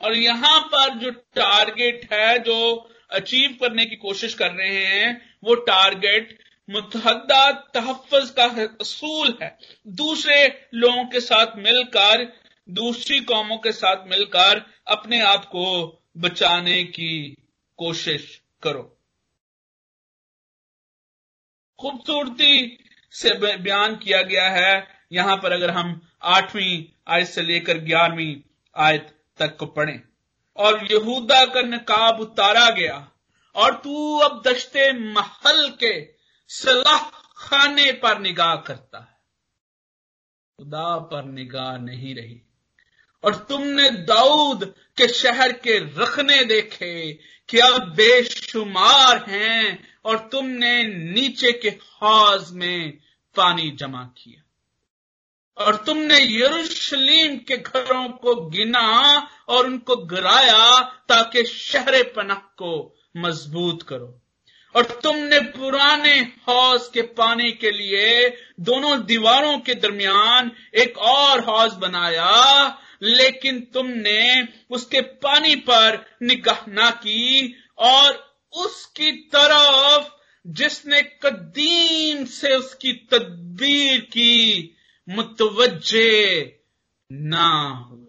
और 0.00 0.16
यहाँ 0.16 0.60
पर 0.60 0.94
जो 0.94 1.10
टारगेट 1.10 2.12
है, 2.12 2.38
जो 2.38 2.90
अचीव 3.10 3.58
करने 3.60 3.84
की 3.84 3.96
कोशिश 3.96 4.34
कर 4.34 4.50
रहे 4.50 4.84
हैं, 4.84 5.36
वो 5.44 5.54
टारगेट 5.54 6.38
मुतहदा 6.70 7.52
तहफ़ 7.52 8.14
का 8.14 8.44
असूल 8.80 9.38
है। 9.42 9.58
दूसरे 9.86 10.68
लोगों 10.74 11.04
के 11.04 11.20
साथ 11.20 11.56
मिलकर, 11.56 12.38
दूसरी 12.70 13.20
कौमों 13.20 13.58
के 13.58 13.72
साथ 13.72 14.06
मिलकर 14.06 14.74
अपने 14.86 15.20
आप 15.20 15.44
को 15.44 15.98
बचाने 16.16 16.84
की 16.84 17.36
कोशिश 17.78 18.42
करो। 18.62 18.94
खूबसूरती 21.78 22.78
से 23.10 23.56
बयान 23.56 23.96
किया 23.96 24.22
गया 24.22 24.48
है। 24.48 24.88
यहाँ 25.12 25.36
पर 25.36 25.52
अगर 25.52 25.70
हम 25.70 26.08
आठवीं 26.22 26.84
आयत 27.08 27.26
से 27.26 27.42
लेकर 27.42 27.78
ग्यारहवीं 27.78 28.36
आयत 28.76 29.17
तक 29.38 29.58
पढ़ें। 29.62 30.00
और 30.56 30.92
यहूदा 30.92 31.46
का 31.46 31.60
नकाब 31.62 32.20
उतारा 32.20 32.70
गया। 32.70 33.12
और 33.54 33.74
तू 33.74 34.18
अब 34.18 34.42
दश्ते 34.46 34.92
महल 34.92 35.70
के 35.70 36.14
सलाह 36.48 36.98
खाने 37.36 37.92
पर 37.92 38.18
निगाह 38.18 38.56
करता 38.56 38.98
है। 38.98 39.18
खुदा 40.56 40.98
पर 40.98 41.24
निगाह 41.24 41.76
नहीं 41.76 42.14
रही। 42.14 42.42
और 43.24 43.34
तुमने 43.34 43.90
दाऊद 43.90 44.74
के 44.96 45.08
शहर 45.08 45.52
के 45.52 45.78
रखने 45.78 46.44
देखे 46.44 47.12
क्या 47.48 47.78
बेशुमार 47.78 49.24
हैं 49.28 49.88
और 50.04 50.28
तुमने 50.28 50.84
नीचे 50.84 51.52
के 51.52 51.68
हौज 51.68 52.52
में 52.52 52.98
पानी 53.36 53.70
जमा 53.70 54.04
किया। 54.04 54.47
और 55.58 55.76
तुमने 55.76 56.18
यरूशलेम 56.18 57.36
के 57.48 57.56
घरों 57.56 58.08
को 58.08 58.34
गिना 58.50 58.86
और 59.48 59.66
उनको 59.66 59.96
गिराया 60.06 60.80
ताकि 61.08 61.44
शहर 61.44 62.02
पनह 62.16 62.40
को 62.58 62.72
मज़बूत 63.16 63.82
करो। 63.82 64.20
और 64.74 64.84
तुमने 65.02 65.40
पुराने 65.40 66.14
हौज 66.48 66.88
के 66.94 67.02
पानी 67.02 67.50
के 67.52 67.70
लिए 67.70 68.28
दोनों 68.60 68.98
दीवारों 69.06 69.58
के 69.58 69.74
दरमियान 69.74 70.50
एक 70.74 70.98
और 70.98 71.40
हौज 71.44 71.72
बनाया, 71.74 72.78
लेकिन 73.02 73.60
तुमने 73.74 74.46
उसके 74.70 75.00
पानी 75.00 75.54
पर 75.56 76.04
निगाह 76.22 76.64
ना 76.68 76.90
की 76.90 77.54
और 77.78 78.12
उसकी 78.54 79.12
तरफ़ 79.12 80.08
जिसने 80.46 81.02
कदीम 81.22 82.24
से 82.24 82.54
उसकी 82.54 82.92
तदबीर 83.12 84.00
की 84.00 84.74
मुतवजे 85.08 86.08
ना 87.10 87.48
हुए। 87.90 88.06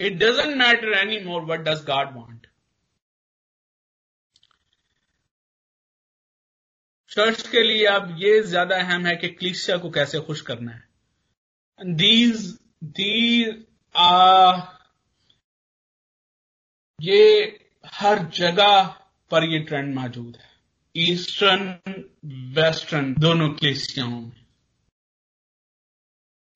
Doesn't 0.00 0.56
matter 0.56 0.92
any 0.98 1.18
more 1.24 1.42
what 1.44 1.60
does 1.68 1.84
God 1.86 2.14
want 2.16 2.46
church 7.10 7.46
के 7.48 7.62
लिए 7.62 7.84
अब 7.86 8.16
ये 8.18 8.40
ज़्यादा 8.42 8.76
अहम 8.76 9.06
है 9.06 9.14
कि 9.16 9.28
क्लिसिया 9.30 9.76
को 9.78 9.90
कैसे 9.90 10.20
खुश 10.20 10.40
करना 10.42 10.72
है। 10.72 11.94
दीज 11.94 12.46
दीज 12.96 13.64
आ 13.94 14.52
ये 16.98 17.22
हर 17.94 18.18
जगह 18.34 19.00
पर 19.30 19.44
ये 19.44 19.58
ट्रेंड 19.58 19.94
मौजूद 19.94 20.36
है। 20.36 20.52
ईस्टर्न 20.96 21.94
वेस्टर्न 22.54 23.14
दोनों 23.14 23.48
क्लिसियाओं 23.48 24.20
में। 24.20 24.44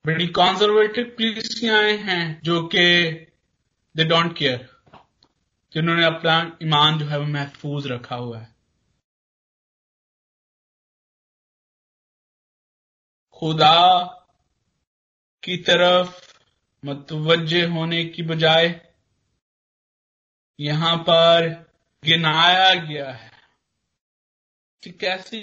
बड़ी 0.07 0.27
कॉन्जर्वेटिव 0.27 1.05
पुलिसियाँ 1.05 1.83
हैं 1.83 2.43
जो 2.43 2.63
कि 2.67 2.85
दे 3.97 4.05
डोंट 4.05 4.37
केयर 4.37 4.69
जिन्होंने 5.73 6.05
अपना 6.05 6.59
ईमान 6.63 6.99
जो 6.99 7.07
है 7.07 7.19
वो 7.19 7.27
महफूज 7.27 7.87
रखा 7.87 8.17
हुआ 8.17 8.39
है। 8.39 8.55
खुदा 13.33 14.05
की 15.43 15.57
तरफ़ 15.57 16.39
मतवजे 16.85 17.65
होने 17.67 18.05
की 18.05 18.23
बजाय 18.23 18.89
यहाँ 20.61 20.97
पर 20.99 21.68
गिनाया 22.03 22.75
गया 22.75 23.11
है। 23.11 23.31
कि 24.83 24.91
कैसी 24.91 25.41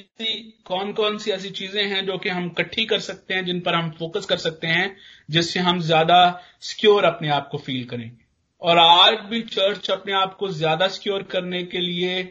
कौन 0.65 0.91
कौन 0.93 1.17
सी 1.17 1.31
ऐसी 1.31 1.49
चीज़ें 1.49 1.83
हैं 1.83 2.05
जो 2.05 2.17
कि 2.17 2.29
हम 2.29 2.45
इकट्ठी 2.45 2.85
कर 2.85 2.99
सकते 2.99 3.33
हैं, 3.33 3.45
जिन 3.45 3.59
पर 3.59 3.75
हम 3.75 3.89
फोकस 3.91 4.25
कर 4.25 4.37
सकते 4.37 4.67
हैं, 4.67 4.95
जिससे 5.29 5.59
हम 5.59 5.79
ज़्यादा 5.79 6.19
सिक्योर 6.61 7.03
अपने 7.03 7.29
आप 7.29 7.49
को 7.51 7.57
फील 7.57 7.85
करेंगे। 7.85 8.25
और 8.61 8.77
आज 8.77 9.19
भी 9.29 9.41
चर्च 9.41 9.89
अपने 9.91 10.13
आप 10.13 10.35
को 10.35 10.47
ज़्यादा 10.49 10.87
सिक्योर 10.87 11.23
करने 11.23 11.63
के 11.63 11.79
लिए 11.79 12.23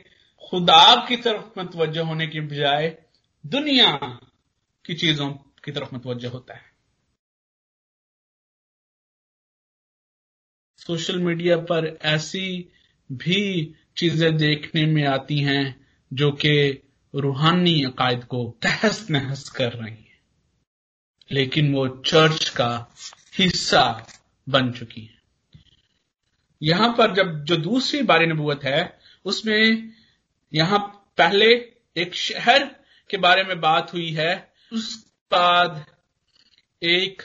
खुदा 0.53 1.07
की 1.09 1.17
तरफ़ 1.17 1.59
मतवजह 1.61 2.03
होने 2.03 2.27
के 2.27 2.41
बजाय 2.41 2.97
दुनिया 3.45 3.93
की 4.85 4.95
चीज़ों 4.95 5.31
की 5.65 5.73
तरफ़ 5.73 5.95
मतवजह 5.95 6.29
होता 6.29 6.55
है। 6.55 6.73
सोशल 10.79 11.19
मीडिया 11.19 11.57
पर 11.57 11.87
ऐसी 12.03 12.73
भी 13.11 13.75
चीज़ें 13.97 14.37
देखने 14.37 14.87
में 14.87 15.07
आती 15.07 15.39
हैं 15.39 15.87
जो 16.13 16.33
कि 16.33 16.83
रूहानी 17.15 17.85
अकायद 17.85 18.25
को 18.25 18.59
तहस 18.63 19.11
नहस 19.11 19.49
कर 19.49 19.73
रही 19.73 19.95
हैं। 19.95 20.19
लेकिन 21.31 21.75
वो 21.75 21.89
चर्च 21.89 22.49
का 22.49 22.95
हिस्सा 23.39 24.07
बन 24.49 24.73
चुकी 24.73 25.01
है। 25.01 25.19
यहाँ 26.63 26.95
पर 26.99 27.15
जब, 27.15 27.45
जो 27.45 27.57
दूसरी 27.57 28.03
बारी 28.03 28.27
नबूत 28.27 28.65
है, 28.65 28.99
उसमें 29.25 29.93
यहाँ 30.55 30.79
पहले 31.19 31.53
एक 31.97 32.15
शहर 32.15 32.65
के 33.11 33.17
बारे 33.17 33.45
में 33.45 33.61
बात 33.61 33.95
हुई 33.95 34.11
है, 34.11 34.53
उस 34.73 35.07
बाद 35.31 35.87
एक 36.83 37.23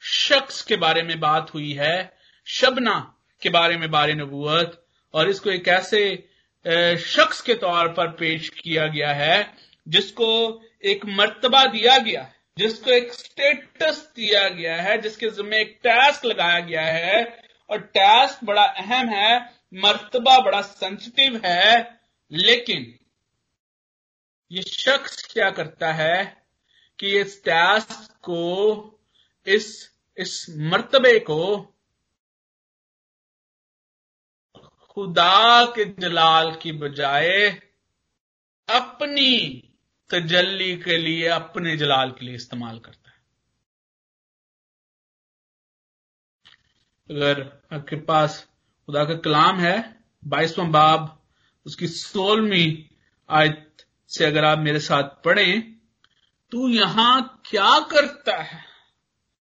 शख्स 0.00 0.62
के 0.62 0.76
बारे 0.76 1.02
में 1.02 1.20
बात 1.20 1.54
हुई 1.54 1.72
है, 1.72 2.16
शबना 2.44 3.16
के 3.42 3.48
बारे 3.48 3.76
में 3.76 3.90
बारे 3.90 4.14
नबूत 4.14 4.86
और 5.14 5.30
इसको 5.30 5.50
एक 5.50 5.68
ऐसे 5.68 6.02
शख्स 6.98 7.40
के 7.40 7.54
तौर 7.54 7.88
पर 7.88 8.08
पेश 8.10 8.48
किया 8.48 8.86
गया 8.86 9.12
है, 9.12 9.54
जिसको 9.88 10.28
एक 10.84 11.04
मर्तबा 11.06 11.64
दिया 11.66 11.98
गया 11.98 12.22
है, 12.22 12.34
जिसको 12.58 12.90
एक 12.90 13.12
स्टेटस 13.12 14.12
दिया 14.16 14.48
गया 14.48 14.76
है, 14.82 15.00
जिसके 15.00 15.30
जिम्मे 15.30 15.60
एक 15.60 15.78
टास्क 15.84 16.24
लगाया 16.24 16.60
गया 16.60 16.82
है, 16.82 17.24
और 17.70 17.80
टास्क 17.94 18.44
बड़ा 18.44 18.64
अहम 18.64 19.08
है, 19.08 19.38
मर्तबा 19.74 20.38
बड़ा 20.38 20.60
सेंसिटिव 20.62 21.40
है, 21.44 22.00
लेकिन 22.32 22.94
ये 24.50 24.62
शख्स 24.62 25.22
क्या 25.32 25.50
करता 25.50 25.92
है 25.92 26.44
कि 26.98 27.18
इस 27.20 27.44
टास्क 27.44 28.10
को, 28.22 29.00
इस 29.46 29.90
इस 30.18 30.46
मर्तबे 30.50 31.18
को 31.18 31.40
खुदा 34.90 35.64
के 35.66 35.84
जलाल 35.84 36.54
की 36.54 36.72
बजाय 36.72 37.50
अपनी 38.70 39.62
तजल्ली 40.10 40.76
के 40.76 40.98
लिए, 40.98 41.26
अपने 41.26 41.76
जलाल 41.76 42.10
के 42.10 42.24
लिए 42.24 42.34
इस्तेमाल 42.34 42.78
करता 42.78 43.10
है। 43.10 43.16
अगर 47.10 47.62
आपके 47.72 47.96
पास 47.96 48.48
खुदा 48.86 49.04
का 49.04 49.14
कलाम 49.14 49.60
है, 49.60 50.04
बाईसवां 50.26 50.70
बाब, 50.70 51.26
उसकी 51.66 51.86
सोलहवीं 51.86 52.94
आयत 53.30 53.76
से 54.08 54.24
अगर 54.24 54.44
आप 54.44 54.58
मेरे 54.58 54.80
साथ 54.80 55.02
पढ़ें, 55.02 55.80
तू 56.50 56.68
यहाँ 56.68 57.42
क्या 57.46 57.80
करता 57.80 58.42
है? 58.42 58.64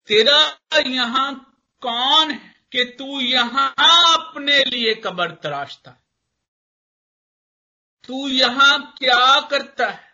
तेरा 0.07 0.59
यहाँ 0.87 1.61
कौन 1.81 2.31
है? 2.31 2.50
कि 2.73 2.85
तू 2.99 3.21
यहाँ 3.21 3.69
अपने 3.79 4.59
लिए 4.65 4.95
कबर 4.97 5.31
तराशता 5.35 5.91
है। 5.91 6.03
तू 8.05 8.29
यहाँ 8.29 8.79
क्या 8.99 9.41
करता 9.41 9.89
है? 9.89 10.09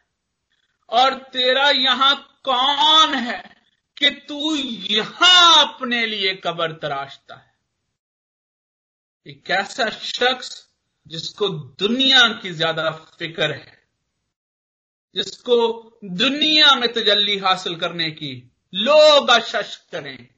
और 0.90 1.14
तेरा 1.32 1.68
यहाँ 1.70 2.14
कौन 2.44 3.14
है 3.14 3.42
कि 3.96 4.10
तू 4.28 4.54
यहाँ 4.56 5.64
अपने 5.64 6.04
लिए 6.06 6.34
कबर 6.36 6.72
तराशता 6.72 7.34
है? 7.34 7.54
एक 9.26 9.50
ऐसा 9.50 9.88
शख्स 9.90 10.50
जिसको 11.06 11.48
दुनिया 11.78 12.20
की 12.32 12.50
ज़्यादा 12.50 12.90
फ़िक्र 13.18 13.50
है, 13.52 13.78
जिसको 15.16 15.56
दुनिया 16.04 16.74
में 16.74 16.92
तजल्ली 16.92 17.36
हासिल 17.38 17.76
करने 17.76 18.10
की 18.12 18.32
लोग 18.72 19.30
आशा 19.30 19.60
करें। 19.92 20.28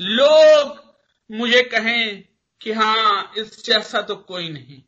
लोग 0.00 0.94
मुझे 1.30 1.62
कहें 1.62 2.22
कि 2.60 2.72
हाँ, 2.72 3.32
इस 3.38 3.64
जैसा 3.64 4.02
तो 4.02 4.16
कोई 4.16 4.48
नहीं। 4.48 4.82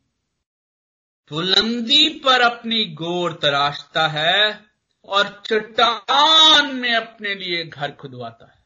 बुलंदी 1.31 2.09
पर 2.09 2.41
अपनी 2.41 2.85
गोर 2.85 3.33
तराशता 3.33 4.07
है 4.07 4.65
और 5.05 5.43
चट्टान 5.45 6.75
में 6.75 6.95
अपने 6.95 7.35
लिए 7.35 7.65
घर 7.65 7.91
खुदवाता 7.91 8.45
है। 8.45 8.63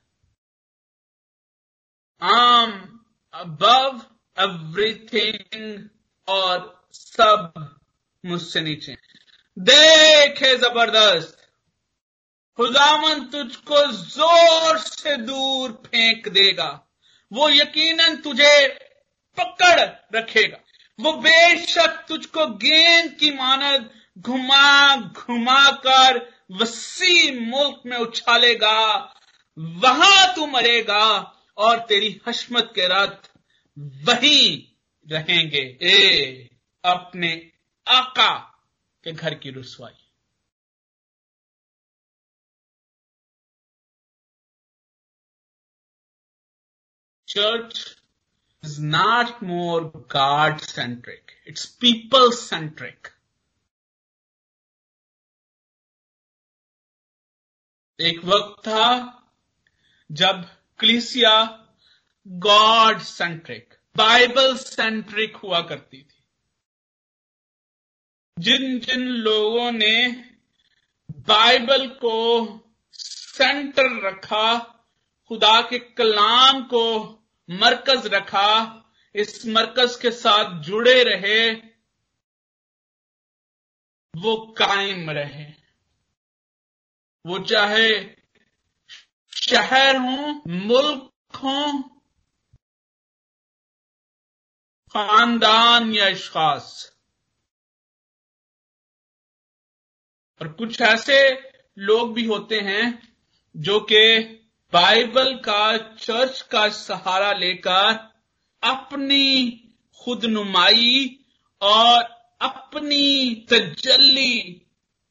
आम 2.22 3.00
अबव 3.34 4.02
एवरीथिंग 4.38 5.90
और 6.28 6.88
सब 6.94 7.54
मुझसे 8.26 8.62
नीचे 8.62 8.98
देखे 9.60 10.56
ज़बरदस्त 10.58 11.47
खुदावन 12.58 13.20
तुझको 13.26 13.86
ज़ोर 13.92 14.78
से 14.78 15.18
दूर 15.18 15.72
फेंक 15.86 16.28
देगा। 16.28 16.70
वो 17.32 17.50
यकीनन 17.50 18.16
तुझे 18.16 18.68
पकड़ 19.38 19.80
रखेगा। 20.18 20.58
वो 21.00 21.12
बेशक 21.12 22.06
तुझको 22.08 22.46
गेंद 22.48 23.12
की 23.12 23.32
मानद 23.32 23.90
घुमा 24.18 24.96
घुमा 24.96 25.72
कर 25.72 26.20
वसी 26.52 27.40
मुल्क 27.40 27.82
में 27.86 27.98
उछालेगा। 27.98 28.80
वहाँ 29.58 30.36
तू 30.36 30.46
मरेगा 30.46 31.34
और 31.58 31.80
तेरी 31.80 32.22
हशमत 32.28 32.72
के 32.76 32.88
रथ 32.88 33.30
वही 34.08 34.74
रहेंगे। 35.12 35.78
ए, 35.82 36.50
अपने 36.84 37.52
आका 37.88 38.34
के 39.04 39.12
घर 39.12 39.34
की 39.34 39.50
रुसवाई। 39.50 40.07
Church 47.38 47.96
is 48.64 48.80
not 48.80 49.42
more 49.42 49.92
God 50.10 50.62
centric, 50.62 51.34
it's 51.46 51.66
people 51.66 52.32
centric. 52.32 53.14
एक 58.00 58.20
वक्त 58.26 58.60
था 58.68 58.88
जब 60.10 60.44
क्लिसिया 60.80 61.34
गॉड 62.26 63.00
सेंट्रिक 63.02 63.74
बाइबल 63.96 64.56
सेंट्रिक 64.58 65.36
हुआ 65.36 65.62
करती 65.62 65.98
थी 65.98 66.24
जिन 68.38 68.80
जिन 68.80 69.08
लोगों 69.28 69.72
ने 69.72 69.96
बाइबल 71.30 71.88
को 72.04 72.18
सेंटर 72.94 74.00
रखा 74.08 74.48
खुदा 75.32 75.60
के 75.62 75.80
कलाम 75.98 76.62
को 76.64 76.84
मरकज 77.50 78.08
रखा, 78.08 78.84
इस 79.16 79.46
मरकज 79.46 79.96
के 79.96 80.12
साथ 80.12 80.62
जुड़े 80.62 81.04
रहे, 81.04 81.52
वो 84.14 84.56
कायम 84.58 85.10
रहे। 85.10 85.46
वो 87.26 87.40
चाहे 87.40 88.16
शहर 89.36 89.96
हो, 89.96 90.42
मुल्क 90.48 91.36
हो, 91.36 91.84
खानदान 94.92 95.94
या 95.94 96.06
अशखास 96.06 96.98
और 100.42 100.54
कुछ 100.54 100.82
ऐसे 100.82 101.18
लोग 101.78 102.14
भी 102.14 102.26
होते 102.26 102.60
हैं 102.60 103.14
जो 103.58 103.80
कि 103.80 104.04
बाइबल 104.74 105.34
का 105.36 105.78
चर्च 105.78 106.42
का 106.42 106.68
सहारा 106.70 107.32
लेकर 107.32 107.94
अपनी 108.64 109.50
खुदनुमाई 110.00 111.20
और 111.62 112.04
अपनी 112.42 113.36
तजल्ली 113.50 114.40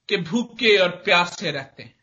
के 0.09 0.17
भूखे 0.17 0.77
और 0.79 0.89
प्यासे 0.89 1.51
रहते 1.51 1.83
हैं। 1.83 1.95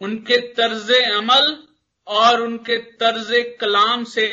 उनके 0.00 0.38
तर्ज 0.54 0.90
अमल 0.90 1.66
और 2.06 2.40
उनके 2.40 2.76
तर्ज 2.76 3.56
कलाम 3.60 4.04
से 4.04 4.26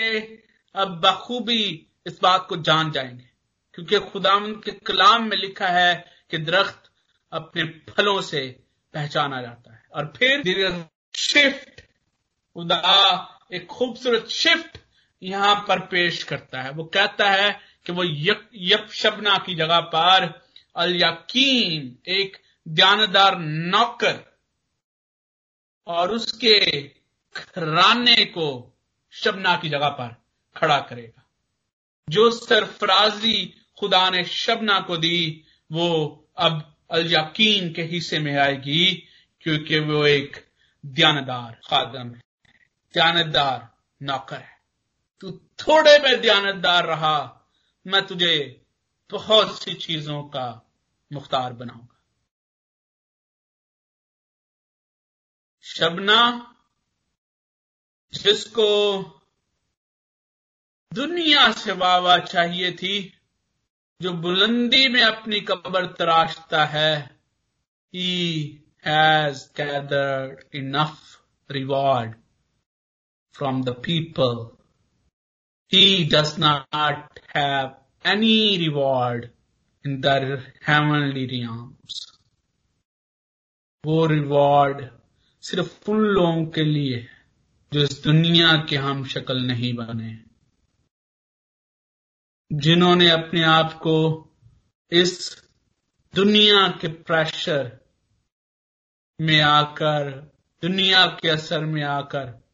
अब 0.75 0.99
बखूबी 1.01 1.63
इस 2.07 2.19
बात 2.23 2.45
को 2.49 2.57
जान 2.57 2.91
जाएँगे, 2.91 3.29
क्योंकि 3.73 3.99
खुदा 4.11 4.33
उनके 4.33 4.71
कलाम 4.71 5.29
में 5.29 5.37
लिखा 5.37 5.67
है 5.67 5.95
कि 6.31 6.37
दरख्त 6.37 6.91
अपने 7.33 7.63
फलों 7.91 8.21
से 8.21 8.64
पहचाना 8.95 9.41
जाता 9.41 9.73
है। 9.73 9.83
और 9.93 10.13
फिर 10.17 10.89
शिफ्ट 11.15 11.81
खुदा 12.55 12.81
एक 13.53 13.67
खूबसूरत 13.67 14.27
शिफ्ट 14.27 14.77
यहाँ 15.23 15.55
पर 15.67 15.79
पेश 15.79 16.23
करता 16.23 16.61
है। 16.61 16.71
वो 16.71 16.83
कहता 16.83 17.29
है 17.29 17.59
कि 17.85 17.91
वो 17.91 18.03
यक, 18.03 18.49
यक 18.55 18.91
शबना 18.91 19.37
की 19.37 19.55
जगह 19.55 19.79
पर 19.79 20.41
अल 20.75 20.95
यकीन 20.95 21.97
एक 22.07 22.37
ध्यानदार 22.67 23.37
नौकर 23.39 24.19
और 25.87 26.11
उसके 26.11 26.59
घराने 27.35 28.25
को 28.25 28.77
शबना 29.11 29.55
की 29.57 29.69
जगह 29.69 29.89
पर 29.89 30.15
खड़ा 30.57 30.79
करेगा। 30.79 31.29
जो 32.09 32.31
सरफराजी 32.31 33.45
खुदा 33.79 34.09
ने 34.09 34.23
शबना 34.23 34.79
को 34.79 34.97
दी 34.97 35.43
वो 35.71 35.87
अब 36.37 36.74
अल 36.89 37.13
यकीन 37.13 37.73
के 37.73 37.83
हिस्से 37.83 38.19
में 38.19 38.37
आएगी, 38.37 39.07
क्योंकि 39.41 39.79
वो 39.79 40.05
एक 40.05 40.47
ध्यानदार 40.85 41.61
खादम 41.69 42.15
है। 42.15 42.21
ध्यानदार 42.93 43.77
नौकर 44.01 44.37
है। 44.37 44.61
तू 45.19 45.31
थोड़े 45.31 45.99
में 45.99 46.21
ध्यानदार 46.21 46.85
रहा, 46.85 47.47
मैं 47.87 48.07
तुझे 48.07 48.65
बहुत 49.11 49.63
सी 49.63 49.73
चीज़ों 49.73 50.23
का 50.23 50.71
मुख्तार 51.13 51.53
बनाऊँगा। 51.53 52.01
शबना, 55.61 56.51
जिसको 58.13 59.01
दुनिया 60.93 61.51
से 61.51 61.71
वावा 61.71 62.17
चाहिए 62.17 62.71
थी 62.71 63.14
जो 64.01 64.11
बुलंदी 64.11 64.87
में 64.87 65.01
अपनी 65.01 65.39
कब्र 65.39 65.85
तराशता 65.85 66.65
है 66.65 67.19
he 67.93 68.43
has 68.87 69.43
gathered 69.57 70.55
enough 70.55 70.97
reward 71.51 72.15
from 73.35 73.63
the 73.63 73.69
people 73.69 74.57
he 75.73 76.05
does 76.05 76.35
not 76.39 77.19
have 77.37 77.75
any 78.05 78.57
reward 78.57 79.25
in 79.85 80.01
the 80.01 80.07
heavenly 80.67 81.25
realms 81.25 82.19
वो 83.85 84.05
रिवॉर्ड 84.05 84.89
सिर्फ़ 85.43 85.91
उन 85.91 85.97
लोगों 85.97 86.45
के 86.45 86.63
लिए, 86.63 87.07
जो 87.73 87.81
इस 87.81 88.03
दुनिया 88.03 88.65
के 88.69 88.75
हम 88.75 89.05
शक्ल 89.05 89.41
नहीं 89.41 89.73
बने। 89.73 90.24
जिन्होंने 92.55 93.09
अपने 93.09 93.43
आप 93.43 93.73
को 93.73 94.29
इस 94.91 95.43
दुनिया 96.15 96.67
के 96.67 96.87
प्रेशर 96.87 97.89
में 99.21 99.41
आकर, 99.41 100.11
दुनिया 100.61 101.05
के 101.05 101.29
असर 101.29 101.65
में 101.65 101.83
आकर 101.83 102.45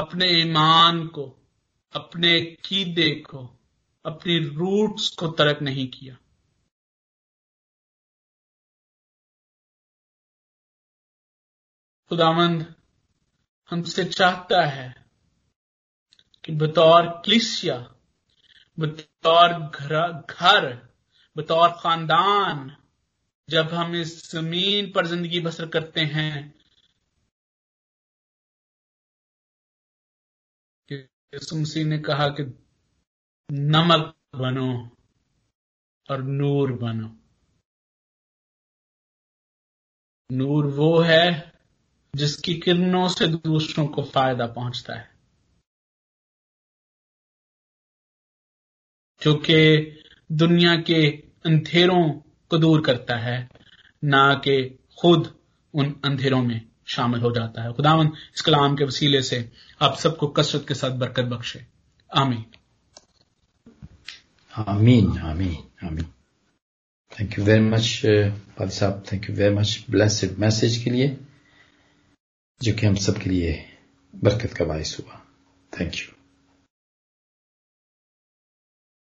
अपने 0.00 0.26
ईमान 0.26 1.06
को, 1.06 1.24
अपने 1.92 2.40
कीदे 2.40 3.20
को, 3.20 3.60
अपनी 4.04 4.38
रूट्स 4.38 5.16
को 5.16 5.28
तरक 5.28 5.62
नहीं 5.62 5.88
किया। 5.88 6.14
खुदामंद 12.08 12.74
हमसे 13.70 14.04
चाहता 14.04 14.66
है 14.66 15.03
कि 16.44 16.52
बतौर 16.52 17.06
क्लिसिया, 17.06 17.76
बतौर 18.78 19.52
घर 19.52 20.12
घर, 20.12 20.88
बतौर 21.36 21.70
खानदान, 21.70 22.76
जब 23.50 23.68
हम 23.68 23.94
इस 23.94 24.32
ज़मीन 24.32 24.92
पर 24.92 25.06
ज़िंदगी 25.06 25.40
बसर 25.40 25.68
करते 25.68 26.00
हैं 26.00 26.54
मसीह 31.54 31.84
ने 31.84 31.98
कहा 31.98 32.28
कि 32.28 32.42
नमक 33.52 34.16
बनो 34.36 34.96
और 36.10 36.22
नूर 36.22 36.72
बनो। 36.72 37.16
नूर 40.32 40.66
वो 40.66 41.00
है 41.00 41.52
जिसकी 42.16 42.54
किरणों 42.54 43.08
से 43.08 43.26
दूसरों 43.26 43.86
को 43.86 44.02
फ़ायदा 44.02 44.46
पहुँचता 44.46 44.94
है। 44.94 45.13
जो 49.24 49.34
कि 49.34 49.58
दुनिया 50.32 50.76
के 50.76 51.06
अंधेरों 51.46 52.10
को 52.48 52.58
दूर 52.58 52.80
करता 52.80 53.16
है, 53.16 53.48
ना 54.04 54.34
कि 54.34 54.78
खुद 55.00 55.34
उन 55.74 56.00
अंधेरों 56.04 56.42
में 56.42 56.60
शामिल 56.86 57.20
हो 57.20 57.32
जाता 57.32 57.62
है। 57.62 57.72
खुदावन 57.72 58.06
इस 58.06 58.40
कलाम 58.40 58.76
के 58.76 58.84
वसीले 58.84 59.22
से 59.22 59.52
आप 59.82 59.96
सबको 59.96 60.26
कसरत 60.26 60.64
के 60.68 60.74
साथ 60.74 60.90
बरकत 60.90 61.24
बख्शे। 61.24 61.66
आमीन। 62.16 62.44
आमीन 64.56 65.18
आमीन 65.18 65.86
आमीन। 65.86 66.04
Thank 67.12 67.38
you 67.38 67.44
very 67.44 67.60
much 67.60 68.02
Paul 68.58 68.68
साहब। 68.68 69.04
Thank 69.12 69.30
you 69.30 69.36
very 69.36 69.54
much 69.54 69.84
blessed 69.90 70.38
message 70.38 70.76
के 70.84 70.90
लिए, 70.90 71.16
जो 72.62 72.72
कि 72.72 72.86
हम 72.86 72.94
सबके 72.94 73.30
लिए 73.30 73.64
बरकत 74.14 74.52
का 74.52 74.64
बायस 74.64 74.96
हुआ। 75.00 75.26
Thank 75.72 75.94
you 75.94 76.13